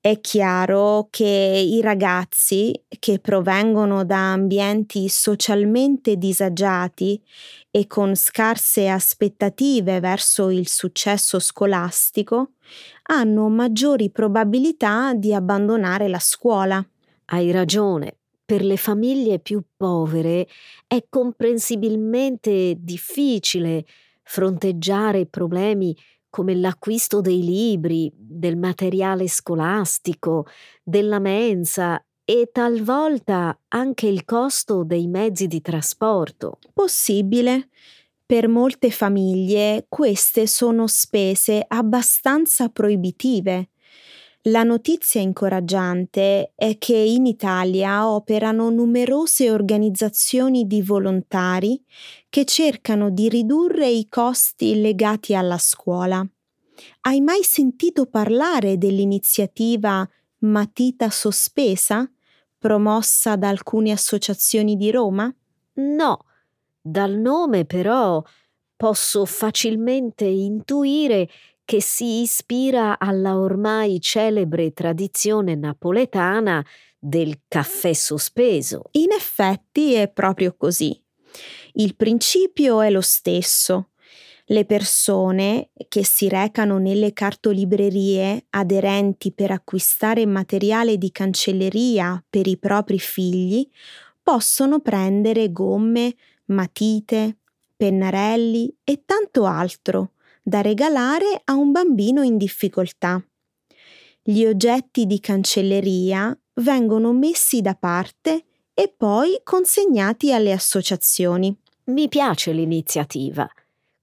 È 0.06 0.22
chiaro 0.22 1.08
che 1.10 1.26
i 1.26 1.82
ragazzi 1.82 2.80
che 3.00 3.18
provengono 3.18 4.06
da 4.06 4.34
ambienti 4.34 5.10
socialmente 5.10 6.18
disagiati 6.18 7.20
e 7.72 7.88
con 7.88 8.14
scarse 8.14 8.88
aspettative 8.88 10.00
verso 10.00 10.52
il 10.52 10.68
successo 10.68 11.40
scolastico 11.40 12.52
hanno 13.08 13.50
maggiori 13.50 14.12
probabilità 14.12 15.16
di 15.16 15.34
abbandonare 15.34 16.08
la 16.08 16.20
scuola. 16.20 16.88
Hai 17.26 17.50
ragione, 17.50 18.16
per 18.46 18.64
le 18.64 18.78
famiglie 18.78 19.40
più 19.40 19.60
povere 19.76 20.48
è 20.86 21.04
comprensibilmente 21.10 22.76
difficile 22.78 23.84
fronteggiare 24.22 25.26
problemi 25.26 25.98
come 26.36 26.54
l'acquisto 26.54 27.22
dei 27.22 27.42
libri, 27.42 28.12
del 28.14 28.58
materiale 28.58 29.26
scolastico, 29.30 30.48
della 30.84 31.20
mensa 31.20 32.06
e 32.26 32.50
talvolta 32.52 33.58
anche 33.70 34.08
il 34.08 34.26
costo 34.26 34.84
dei 34.84 35.08
mezzi 35.08 35.48
di 35.48 35.62
trasporto. 35.62 36.60
Possibile. 36.74 37.70
Per 38.26 38.50
molte 38.50 38.92
famiglie 38.92 39.86
queste 39.88 40.46
sono 40.46 40.88
spese 40.88 41.64
abbastanza 41.66 42.68
proibitive 42.68 43.70
la 44.48 44.64
notizia 44.64 45.22
incoraggiante 45.22 46.52
è 46.56 46.78
che 46.78 46.96
in 46.96 47.26
Italia 47.26 48.08
operano 48.08 48.70
numerose 48.70 49.50
organizzazioni 49.50 50.68
di 50.68 50.84
volontari 50.84 51.84
che 52.30 52.46
cercano 52.46 53.10
di 53.10 53.28
ridurre 53.28 53.88
i 53.88 54.08
costi 54.08 54.80
legati 54.82 55.34
alla 55.34 55.58
scuola. 55.58 56.24
Hai 57.02 57.22
mai 57.22 57.42
sentito 57.44 58.06
parlare 58.06 58.78
dell'iniziativa 58.78 60.08
Matita 60.40 61.10
Sospesa, 61.10 62.08
promossa 62.60 63.36
da 63.38 63.50
alcune 63.50 63.92
associazioni 63.92 64.76
di 64.76 64.92
Roma? 64.92 65.34
No, 65.76 66.20
dal 66.80 67.14
nome 67.14 67.66
però 67.66 68.22
posso 68.76 69.26
facilmente 69.26 70.26
intuire 70.26 71.30
che 71.66 71.82
si 71.82 72.22
ispira 72.22 73.00
alla 73.00 73.38
ormai 73.38 74.00
celebre 74.00 74.72
tradizione 74.72 75.56
napoletana 75.56 76.64
del 76.98 77.42
caffè 77.48 77.92
sospeso. 77.92 78.84
In 78.92 79.12
effetti 79.12 79.94
è 79.94 80.08
proprio 80.08 80.56
così. 80.56 80.98
Il 81.74 81.96
principio 81.96 82.82
è 82.82 82.90
lo 82.92 83.02
stesso. 83.02 83.90
Le 84.46 84.66
persone 84.66 85.72
che 85.88 86.06
si 86.06 86.30
recano 86.30 86.78
nelle 86.78 87.14
cartolibrerie 87.14 88.46
aderenti 88.52 89.34
per 89.34 89.50
acquistare 89.50 90.24
materiale 90.28 91.00
di 91.00 91.12
cancelleria 91.12 92.24
per 92.30 92.46
i 92.46 92.58
propri 92.58 93.00
figli 93.00 93.68
possono 94.22 94.82
prendere 94.82 95.52
gomme, 95.52 96.16
matite, 96.46 97.40
pennarelli 97.76 98.74
e 98.84 99.02
tanto 99.04 99.46
altro 99.46 100.12
da 100.48 100.62
regalare 100.62 101.42
a 101.46 101.56
un 101.56 101.72
bambino 101.72 102.22
in 102.22 102.38
difficoltà. 102.38 103.20
Gli 104.22 104.46
oggetti 104.46 105.08
di 105.08 105.20
cancelleria 105.20 106.38
vengono 106.62 107.14
messi 107.14 107.62
da 107.62 107.74
parte 107.74 108.46
e 108.72 108.94
poi 108.96 109.40
consegnati 109.44 110.32
alle 110.32 110.52
associazioni. 110.52 111.56
Mi 111.86 112.08
piace 112.08 112.52
l'iniziativa. 112.52 113.50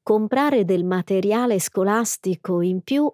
Comprare 0.02 0.64
del 0.64 0.85
materiale 0.85 1.61
scolastico 1.61 2.61
in 2.61 2.83
più 2.83 3.09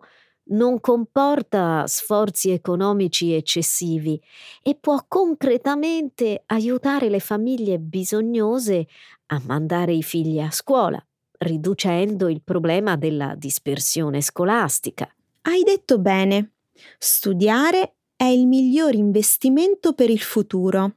non 0.50 0.80
comporta 0.80 1.86
sforzi 1.86 2.50
economici 2.50 3.34
eccessivi 3.34 4.18
e 4.62 4.74
può 4.74 5.04
concretamente 5.06 6.44
aiutare 6.46 7.10
le 7.10 7.20
famiglie 7.20 7.78
bisognose 7.78 8.86
a 9.26 9.42
mandare 9.44 9.92
i 9.92 10.02
figli 10.02 10.40
a 10.40 10.50
scuola, 10.50 11.04
riducendo 11.38 12.29
il 12.29 12.42
problema 12.42 12.96
della 12.96 13.35
dispersione 13.37 14.20
scolastica. 14.20 15.12
Hai 15.42 15.62
detto 15.62 15.98
bene. 15.98 16.55
Studiare 16.98 17.96
è 18.16 18.24
il 18.24 18.46
miglior 18.46 18.94
investimento 18.94 19.92
per 19.92 20.11
il 20.11 20.20
futuro. 20.20 20.96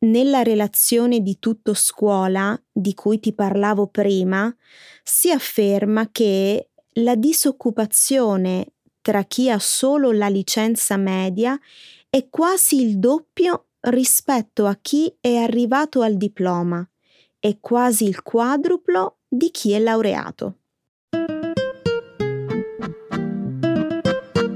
Nella 0.00 0.42
relazione 0.42 1.20
di 1.20 1.38
tutto 1.38 1.72
scuola, 1.72 2.60
di 2.70 2.92
cui 2.92 3.20
ti 3.20 3.32
parlavo 3.32 3.86
prima, 3.86 4.54
si 5.02 5.30
afferma 5.30 6.10
che 6.10 6.68
la 6.98 7.14
disoccupazione 7.14 8.74
tra 9.00 9.24
chi 9.24 9.50
ha 9.50 9.58
solo 9.58 10.12
la 10.12 10.28
licenza 10.28 10.96
media 10.96 11.58
è 12.10 12.28
quasi 12.28 12.82
il 12.82 12.98
doppio 12.98 13.68
rispetto 13.80 14.66
a 14.66 14.78
chi 14.80 15.14
è 15.20 15.36
arrivato 15.36 16.02
al 16.02 16.16
diploma 16.16 16.86
e 17.44 17.58
quasi 17.60 18.08
il 18.08 18.22
quadruplo 18.22 19.18
di 19.28 19.50
chi 19.50 19.72
è 19.72 19.78
laureato. 19.78 20.60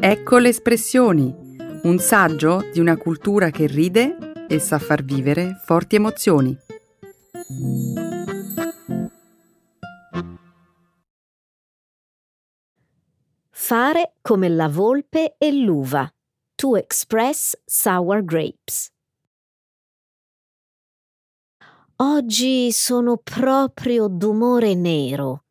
Ecco 0.01 0.39
le 0.39 0.49
espressioni, 0.49 1.35
un 1.83 1.99
saggio 1.99 2.67
di 2.73 2.81
una 2.81 2.97
cultura 2.97 3.51
che 3.51 3.67
ride 3.67 4.17
e 4.49 4.59
sa 4.59 4.79
far 4.79 5.05
vivere 5.05 5.61
forti 5.67 5.97
emozioni. 5.97 6.57
Fare 13.51 14.15
come 14.23 14.49
la 14.49 14.69
volpe 14.69 15.35
e 15.37 15.53
l'uva. 15.53 16.11
To 16.55 16.77
express 16.77 17.55
sour 17.67 18.25
grapes. 18.25 18.91
Oggi 22.01 22.71
sono 22.71 23.17
proprio 23.17 24.07
d'umore 24.07 24.77
nero. 24.77 25.47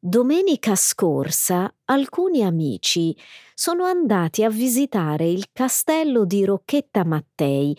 Domenica 0.00 0.74
scorsa 0.74 1.72
alcuni 1.84 2.42
amici 2.42 3.16
sono 3.54 3.84
andati 3.84 4.42
a 4.42 4.50
visitare 4.50 5.28
il 5.28 5.50
castello 5.52 6.24
di 6.24 6.44
Rocchetta 6.44 7.04
Mattei, 7.04 7.78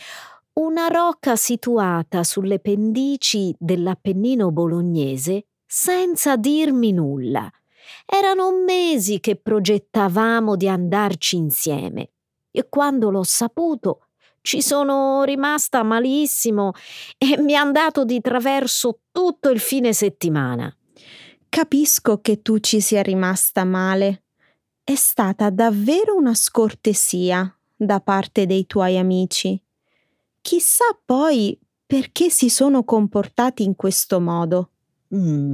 una 0.53 0.88
rocca 0.88 1.36
situata 1.36 2.23
sulle 2.23 2.59
pendici 2.59 3.53
dell'Appennino 3.59 4.51
bolognese, 4.51 5.47
senza 5.65 6.38
dirmi 6.38 6.93
nulla. 6.93 7.51
Erano 8.05 8.53
mesi 8.53 9.19
che 9.19 9.36
progettavamo 9.36 10.55
di 10.55 10.69
andarci 10.69 11.36
insieme 11.36 12.12
e 12.51 12.69
quando 12.69 13.09
l'ho 13.09 13.23
saputo 13.23 14.05
ci 14.43 14.62
sono 14.62 15.23
rimasta 15.23 15.84
malissimo 15.84 16.73
e 17.17 17.38
mi 17.41 17.53
è 17.53 17.56
andato 17.56 18.03
di 18.03 18.19
traverso 18.19 18.99
tutto 19.12 19.49
il 19.49 19.60
fine 19.60 19.93
settimana. 19.93 20.71
Capisco 21.47 22.19
che 22.19 22.41
tu 22.41 22.60
ci 22.60 22.82
sia 22.82 23.01
rimasta 23.01 23.63
male. 23.63 24.23
È 24.84 24.95
stata 24.95 25.49
davvero 25.49 26.15
una 26.15 26.36
scortesia 26.36 27.58
da 27.73 28.01
parte 28.01 28.45
dei 28.45 28.65
tuoi 28.65 28.97
amici. 28.97 29.60
Chissà 30.41 30.97
poi 31.06 31.58
perché 31.86 32.29
si 32.29 32.49
sono 32.49 32.84
comportati 32.84 33.63
in 33.63 33.75
questo 33.75 34.19
modo. 34.19 34.71
Mm, 35.15 35.53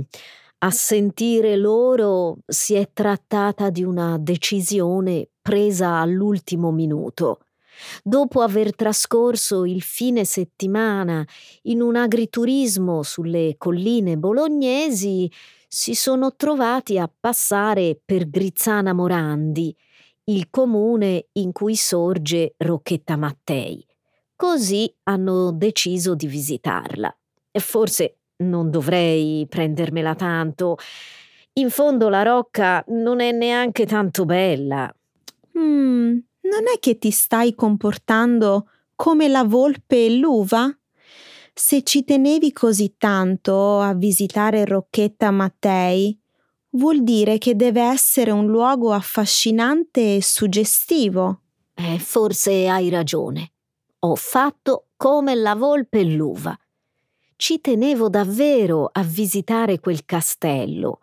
a 0.60 0.72
sentire 0.72 1.58
loro 1.58 2.38
si 2.48 2.74
è 2.74 2.90
trattata 2.92 3.70
di 3.70 3.84
una 3.84 4.18
decisione 4.18 5.30
presa 5.42 5.98
all'ultimo 5.98 6.72
minuto. 6.72 7.42
Dopo 8.04 8.42
aver 8.42 8.76
trascorso 8.76 9.66
il 9.66 9.82
fine 9.82 10.26
settimana 10.26 11.26
in 11.64 11.82
un 11.82 11.96
agriturismo 11.96 13.04
sulle 13.04 13.56
colline 13.58 14.18
bolognesi, 14.18 15.32
si 15.68 15.94
sono 15.94 16.36
trovati 16.36 16.98
a 16.98 17.12
passare 17.20 18.00
per 18.04 18.30
Grizzana 18.30 18.94
Morandi, 18.94 19.76
il 20.26 20.50
comune 20.50 21.28
in 21.34 21.52
cui 21.52 21.76
sorge 21.76 22.56
Rocchetta 22.58 23.16
Mattei. 23.18 23.86
Così 24.36 24.92
hanno 25.04 25.52
deciso 25.52 26.16
di 26.16 26.28
visitarla. 26.28 27.16
E 27.52 27.60
forse 27.60 28.20
non 28.38 28.70
dovrei 28.70 29.46
prendermela 29.50 30.16
tanto. 30.16 30.78
In 31.54 31.70
fondo 31.70 32.10
la 32.10 32.24
rocca 32.24 32.84
non 32.88 33.20
è 33.20 33.32
neanche 33.32 33.86
tanto 33.86 34.26
bella. 34.26 34.92
Mm, 35.58 36.20
non 36.50 36.68
è 36.74 36.80
che 36.80 36.98
ti 36.98 37.12
stai 37.12 37.56
comportando 37.56 38.70
come 38.96 39.28
la 39.28 39.44
volpe 39.44 40.06
e 40.06 40.16
l'uva? 40.18 40.74
Se 41.54 41.84
ci 41.84 42.04
tenevi 42.04 42.52
così 42.52 42.96
tanto 42.98 43.80
a 43.80 43.94
visitare 43.94 44.66
Rocchetta 44.66 45.32
Mattei, 45.32 46.18
vuol 46.72 47.04
dire 47.04 47.38
che 47.38 47.56
deve 47.56 47.82
essere 47.82 48.32
un 48.32 48.48
luogo 48.48 48.92
affascinante 48.92 50.16
e 50.16 50.24
suggestivo. 50.24 51.42
Eh, 51.74 52.00
forse 52.00 52.68
hai 52.68 52.90
ragione. 52.90 53.52
Ho 54.00 54.16
fatto 54.16 54.88
come 54.96 55.36
la 55.36 55.56
volpe 55.56 56.00
e 56.00 56.06
l'uva 56.06 56.58
ci 57.40 57.62
tenevo 57.62 58.10
davvero 58.10 58.90
a 58.92 59.02
visitare 59.02 59.80
quel 59.80 60.04
castello. 60.04 61.00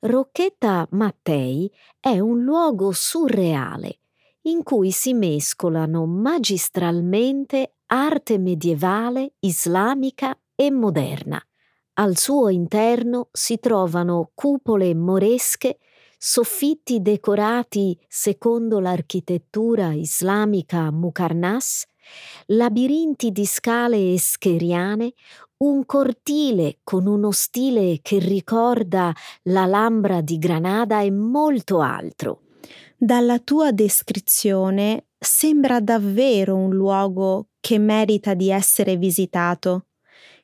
Rocchetta 0.00 0.88
Mattei 0.92 1.70
è 2.00 2.18
un 2.18 2.42
luogo 2.42 2.90
surreale 2.90 3.98
in 4.46 4.62
cui 4.62 4.90
si 4.90 5.14
mescolano 5.14 6.06
magistralmente 6.06 7.76
arte 7.86 8.38
medievale, 8.38 9.34
islamica 9.40 10.38
e 10.54 10.70
moderna. 10.70 11.42
Al 11.94 12.16
suo 12.16 12.48
interno 12.48 13.28
si 13.32 13.58
trovano 13.58 14.30
cupole 14.34 14.94
moresche, 14.94 15.78
soffitti 16.18 17.00
decorati 17.00 17.98
secondo 18.08 18.80
l'architettura 18.80 19.92
islamica 19.92 20.90
Mukarnas, 20.90 21.84
labirinti 22.46 23.30
di 23.30 23.46
scale 23.46 24.12
escheriane, 24.12 25.12
un 25.58 25.86
cortile 25.86 26.80
con 26.82 27.06
uno 27.06 27.30
stile 27.30 28.00
che 28.02 28.18
ricorda 28.18 29.12
l'Alhambra 29.44 30.20
di 30.20 30.36
Granada 30.38 31.00
e 31.00 31.10
molto 31.10 31.80
altro. 31.80 32.43
Dalla 32.96 33.38
tua 33.38 33.72
descrizione 33.72 35.06
sembra 35.18 35.80
davvero 35.80 36.54
un 36.56 36.70
luogo 36.74 37.48
che 37.60 37.78
merita 37.78 38.34
di 38.34 38.50
essere 38.50 38.96
visitato. 38.96 39.86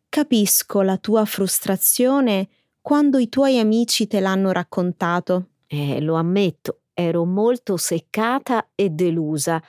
Capisco 0.09 0.83
la 0.83 0.99
tua 0.99 1.25
frustrazione 1.25 2.49
quando 2.81 3.19
i 3.19 3.29
tuoi 3.29 3.59
amici 3.59 4.07
te 4.07 4.21
l'hanno 4.21 4.51
raccontato. 4.51 5.51
Eh, 5.67 6.01
lo 6.01 6.17
ammetto, 6.17 6.81
ero 6.93 7.25
molto 7.25 7.77
seccata 7.77 8.71
e 8.75 8.91
delusa, 8.91 9.63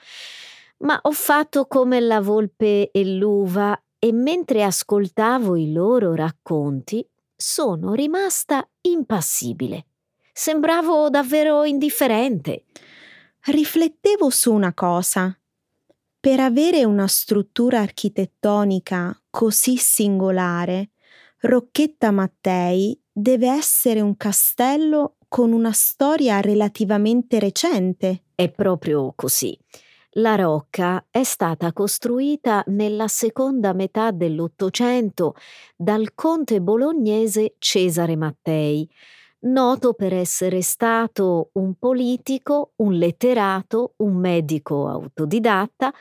ma 0.80 1.00
ho 1.04 1.12
fatto 1.12 1.68
come 1.68 2.00
la 2.00 2.20
volpe 2.20 2.90
e 2.90 3.06
l'uva 3.06 3.80
e 4.00 4.12
mentre 4.12 4.64
ascoltavo 4.64 5.56
i 5.56 5.72
loro 5.72 6.16
racconti 6.16 7.08
sono 7.36 7.94
rimasta 7.94 8.68
impassibile. 8.82 9.86
Sembravo 10.34 11.10
davvero 11.10 11.64
indifferente. 11.66 12.66
Riflettevo 13.46 14.30
su 14.30 14.54
una 14.54 14.74
cosa. 14.74 15.36
Per 16.20 16.40
avere 16.40 16.86
una 16.86 17.08
struttura 17.08 17.80
architettonica 17.80 19.20
così 19.30 19.78
singolare, 19.78 20.92
Rocchetta 21.40 22.12
Mattei 22.12 23.00
deve 23.12 23.50
essere 23.50 24.00
un 24.00 24.16
castello 24.16 25.16
con 25.28 25.52
una 25.52 25.72
storia 25.72 26.40
relativamente 26.40 27.40
recente. 27.40 28.26
È 28.36 28.50
proprio 28.52 29.14
così. 29.16 29.58
La 30.16 30.36
rocca 30.36 31.06
è 31.10 31.24
stata 31.24 31.72
costruita 31.72 32.64
nella 32.68 33.08
seconda 33.08 33.74
metà 33.74 34.12
dell'Ottocento 34.12 35.36
dal 35.76 36.14
conte 36.14 36.60
bolognese 36.60 37.56
Cesare 37.58 38.18
Mattei, 38.18 38.88
noto 39.42 39.94
per 39.94 40.14
essere 40.14 40.62
stato 40.62 41.50
un 41.54 41.76
politico, 41.76 42.74
un 42.78 42.94
letterato, 42.94 43.94
un 43.98 44.16
medico 44.16 44.88
autodidatta, 44.88 45.94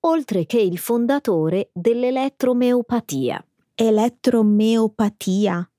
oltre 0.00 0.46
che 0.46 0.58
il 0.60 0.78
fondatore 0.78 1.70
dell'elettromeopatia. 1.72 3.44
Elettromeopatia. 3.74 5.70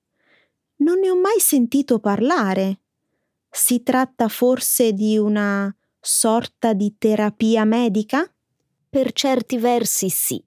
Non 0.76 0.98
ne 1.00 1.10
ho 1.10 1.16
mai 1.16 1.40
sentito 1.40 1.98
parlare. 1.98 2.80
Si 3.50 3.82
tratta 3.82 4.28
forse 4.28 4.92
di 4.92 5.18
una 5.18 5.74
sorta 6.00 6.72
di 6.74 6.94
terapia 6.98 7.64
medica? 7.64 8.30
Per 8.88 9.12
certi 9.12 9.58
versi 9.58 10.08
sì. 10.08 10.42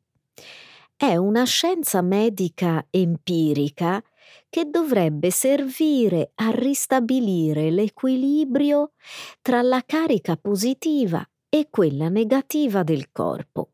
È 0.96 1.16
una 1.16 1.44
scienza 1.44 2.02
medica 2.02 2.86
empirica 2.90 4.02
che 4.50 4.66
dovrebbe 4.66 5.32
servire 5.32 6.32
a 6.36 6.52
ristabilire 6.52 7.72
l'equilibrio 7.72 8.92
tra 9.42 9.62
la 9.62 9.84
carica 9.86 10.36
positiva 10.38 11.26
e 11.50 11.68
quella 11.70 12.10
negativa 12.10 12.84
del 12.84 13.12
corpo. 13.12 13.72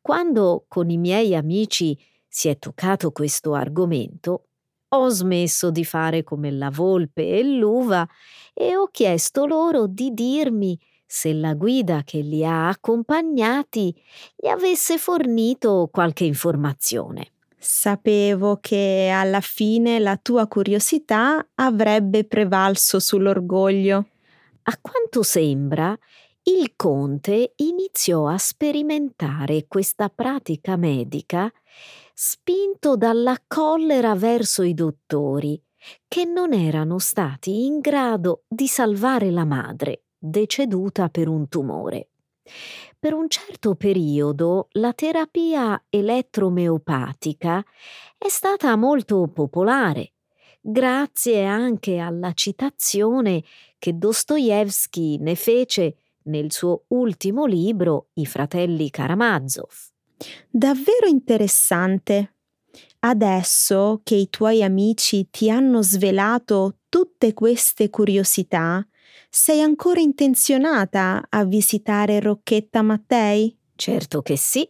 Quando 0.00 0.64
con 0.68 0.90
i 0.90 0.96
miei 0.96 1.34
amici 1.34 1.98
si 2.26 2.48
è 2.48 2.58
toccato 2.58 3.10
questo 3.10 3.54
argomento, 3.54 4.44
ho 4.92 5.08
smesso 5.08 5.70
di 5.70 5.84
fare 5.84 6.24
come 6.24 6.50
la 6.50 6.70
volpe 6.70 7.28
e 7.28 7.42
l'uva 7.44 8.06
e 8.52 8.76
ho 8.76 8.88
chiesto 8.88 9.46
loro 9.46 9.86
di 9.86 10.12
dirmi 10.12 10.78
se 11.06 11.32
la 11.32 11.54
guida 11.54 12.02
che 12.04 12.20
li 12.20 12.44
ha 12.44 12.68
accompagnati 12.68 13.94
gli 14.36 14.46
avesse 14.46 14.98
fornito 14.98 15.88
qualche 15.90 16.24
informazione. 16.24 17.32
Sapevo 17.62 18.56
che 18.58 19.10
alla 19.12 19.42
fine 19.42 19.98
la 19.98 20.16
tua 20.16 20.46
curiosità 20.46 21.46
avrebbe 21.56 22.24
prevalso 22.24 22.98
sull'orgoglio. 22.98 24.06
A 24.62 24.78
quanto 24.80 25.22
sembra, 25.22 25.94
il 26.44 26.72
conte 26.74 27.52
iniziò 27.56 28.26
a 28.28 28.38
sperimentare 28.38 29.66
questa 29.68 30.08
pratica 30.08 30.76
medica 30.76 31.52
spinto 32.14 32.96
dalla 32.96 33.36
collera 33.46 34.14
verso 34.14 34.62
i 34.62 34.72
dottori, 34.72 35.62
che 36.08 36.24
non 36.24 36.54
erano 36.54 36.98
stati 36.98 37.66
in 37.66 37.80
grado 37.80 38.44
di 38.48 38.68
salvare 38.68 39.30
la 39.30 39.44
madre, 39.44 40.04
deceduta 40.18 41.10
per 41.10 41.28
un 41.28 41.46
tumore. 41.48 42.08
Per 42.98 43.12
un 43.12 43.28
certo 43.28 43.74
periodo 43.74 44.68
la 44.72 44.92
terapia 44.92 45.82
elettromeopatica 45.88 47.64
è 48.18 48.28
stata 48.28 48.76
molto 48.76 49.28
popolare, 49.28 50.12
grazie 50.60 51.44
anche 51.44 51.98
alla 51.98 52.32
citazione 52.32 53.42
che 53.78 53.96
Dostoevsky 53.96 55.16
ne 55.18 55.34
fece 55.34 55.96
nel 56.24 56.52
suo 56.52 56.84
ultimo 56.88 57.46
libro 57.46 58.08
I 58.14 58.26
fratelli 58.26 58.90
Karamazov. 58.90 59.72
Davvero 60.50 61.06
interessante. 61.06 62.34
Adesso 63.00 64.02
che 64.04 64.14
i 64.14 64.28
tuoi 64.28 64.62
amici 64.62 65.30
ti 65.30 65.50
hanno 65.50 65.82
svelato 65.82 66.80
tutte 66.90 67.32
queste 67.32 67.88
curiosità, 67.88 68.86
sei 69.30 69.60
ancora 69.62 70.00
intenzionata 70.00 71.24
a 71.28 71.44
visitare 71.44 72.20
Rocchetta 72.20 72.82
Mattei? 72.82 73.56
Certo 73.76 74.22
che 74.22 74.36
sì. 74.36 74.68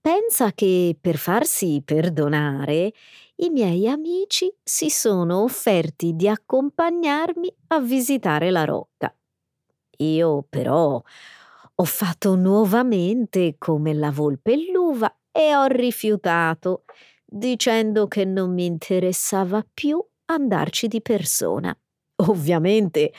Pensa 0.00 0.52
che 0.52 0.96
per 1.00 1.16
farsi 1.16 1.80
perdonare 1.84 2.92
i 3.36 3.50
miei 3.50 3.88
amici 3.88 4.52
si 4.62 4.90
sono 4.90 5.42
offerti 5.44 6.14
di 6.16 6.28
accompagnarmi 6.28 7.54
a 7.68 7.80
visitare 7.80 8.50
la 8.50 8.64
rocca. 8.64 9.14
Io 9.98 10.44
però 10.48 11.00
ho 11.74 11.84
fatto 11.84 12.34
nuovamente 12.34 13.54
come 13.58 13.94
la 13.94 14.10
volpe 14.10 14.52
e 14.54 14.70
l'uva 14.72 15.14
e 15.30 15.54
ho 15.54 15.66
rifiutato, 15.66 16.84
dicendo 17.24 18.08
che 18.08 18.24
non 18.24 18.52
mi 18.52 18.66
interessava 18.66 19.64
più 19.72 20.04
andarci 20.26 20.88
di 20.88 21.00
persona. 21.00 21.76
Ovviamente 22.26 23.12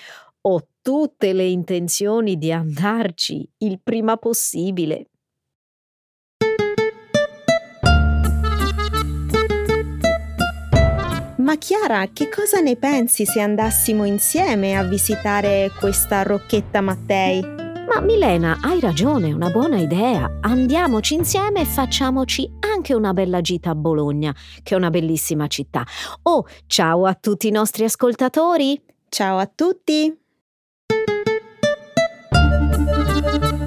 ho 0.46 0.68
tutte 0.82 1.32
le 1.32 1.46
intenzioni 1.46 2.38
di 2.38 2.52
andarci 2.52 3.50
il 3.60 3.80
prima 3.82 4.18
possibile. 4.18 5.08
Ma 11.38 11.58
Chiara, 11.58 12.08
che 12.12 12.30
cosa 12.30 12.60
ne 12.60 12.76
pensi 12.78 13.26
se 13.26 13.40
andassimo 13.40 14.06
insieme 14.06 14.78
a 14.78 14.84
visitare 14.84 15.72
questa 15.78 16.24
Rocchetta 16.24 16.82
Mattei? 16.82 17.42
Ma 17.42 18.00
Milena, 18.02 18.60
hai 18.62 18.80
ragione, 18.80 19.30
è 19.30 19.34
una 19.34 19.50
buona 19.50 19.78
idea. 19.78 20.40
Andiamoci 20.42 21.16
insieme 21.16 21.62
e 21.62 21.66
facciamoci 21.66 22.50
anche 22.60 22.94
una 22.94 23.14
bella 23.14 23.42
gita 23.42 23.72
a 23.72 23.76
Bologna, 23.76 24.34
che 24.62 24.74
è 24.74 24.78
una 24.78 24.90
bellissima 24.90 25.48
città. 25.48 25.86
Oh, 26.24 26.48
ciao 26.66 27.06
a 27.06 27.14
tutti 27.14 27.48
i 27.48 27.52
nostri 27.52 27.84
ascoltatori! 27.84 28.82
Ciao 29.10 29.38
a 29.38 29.46
tutti! 29.46 30.23
Thank 32.76 33.62
you. 33.62 33.63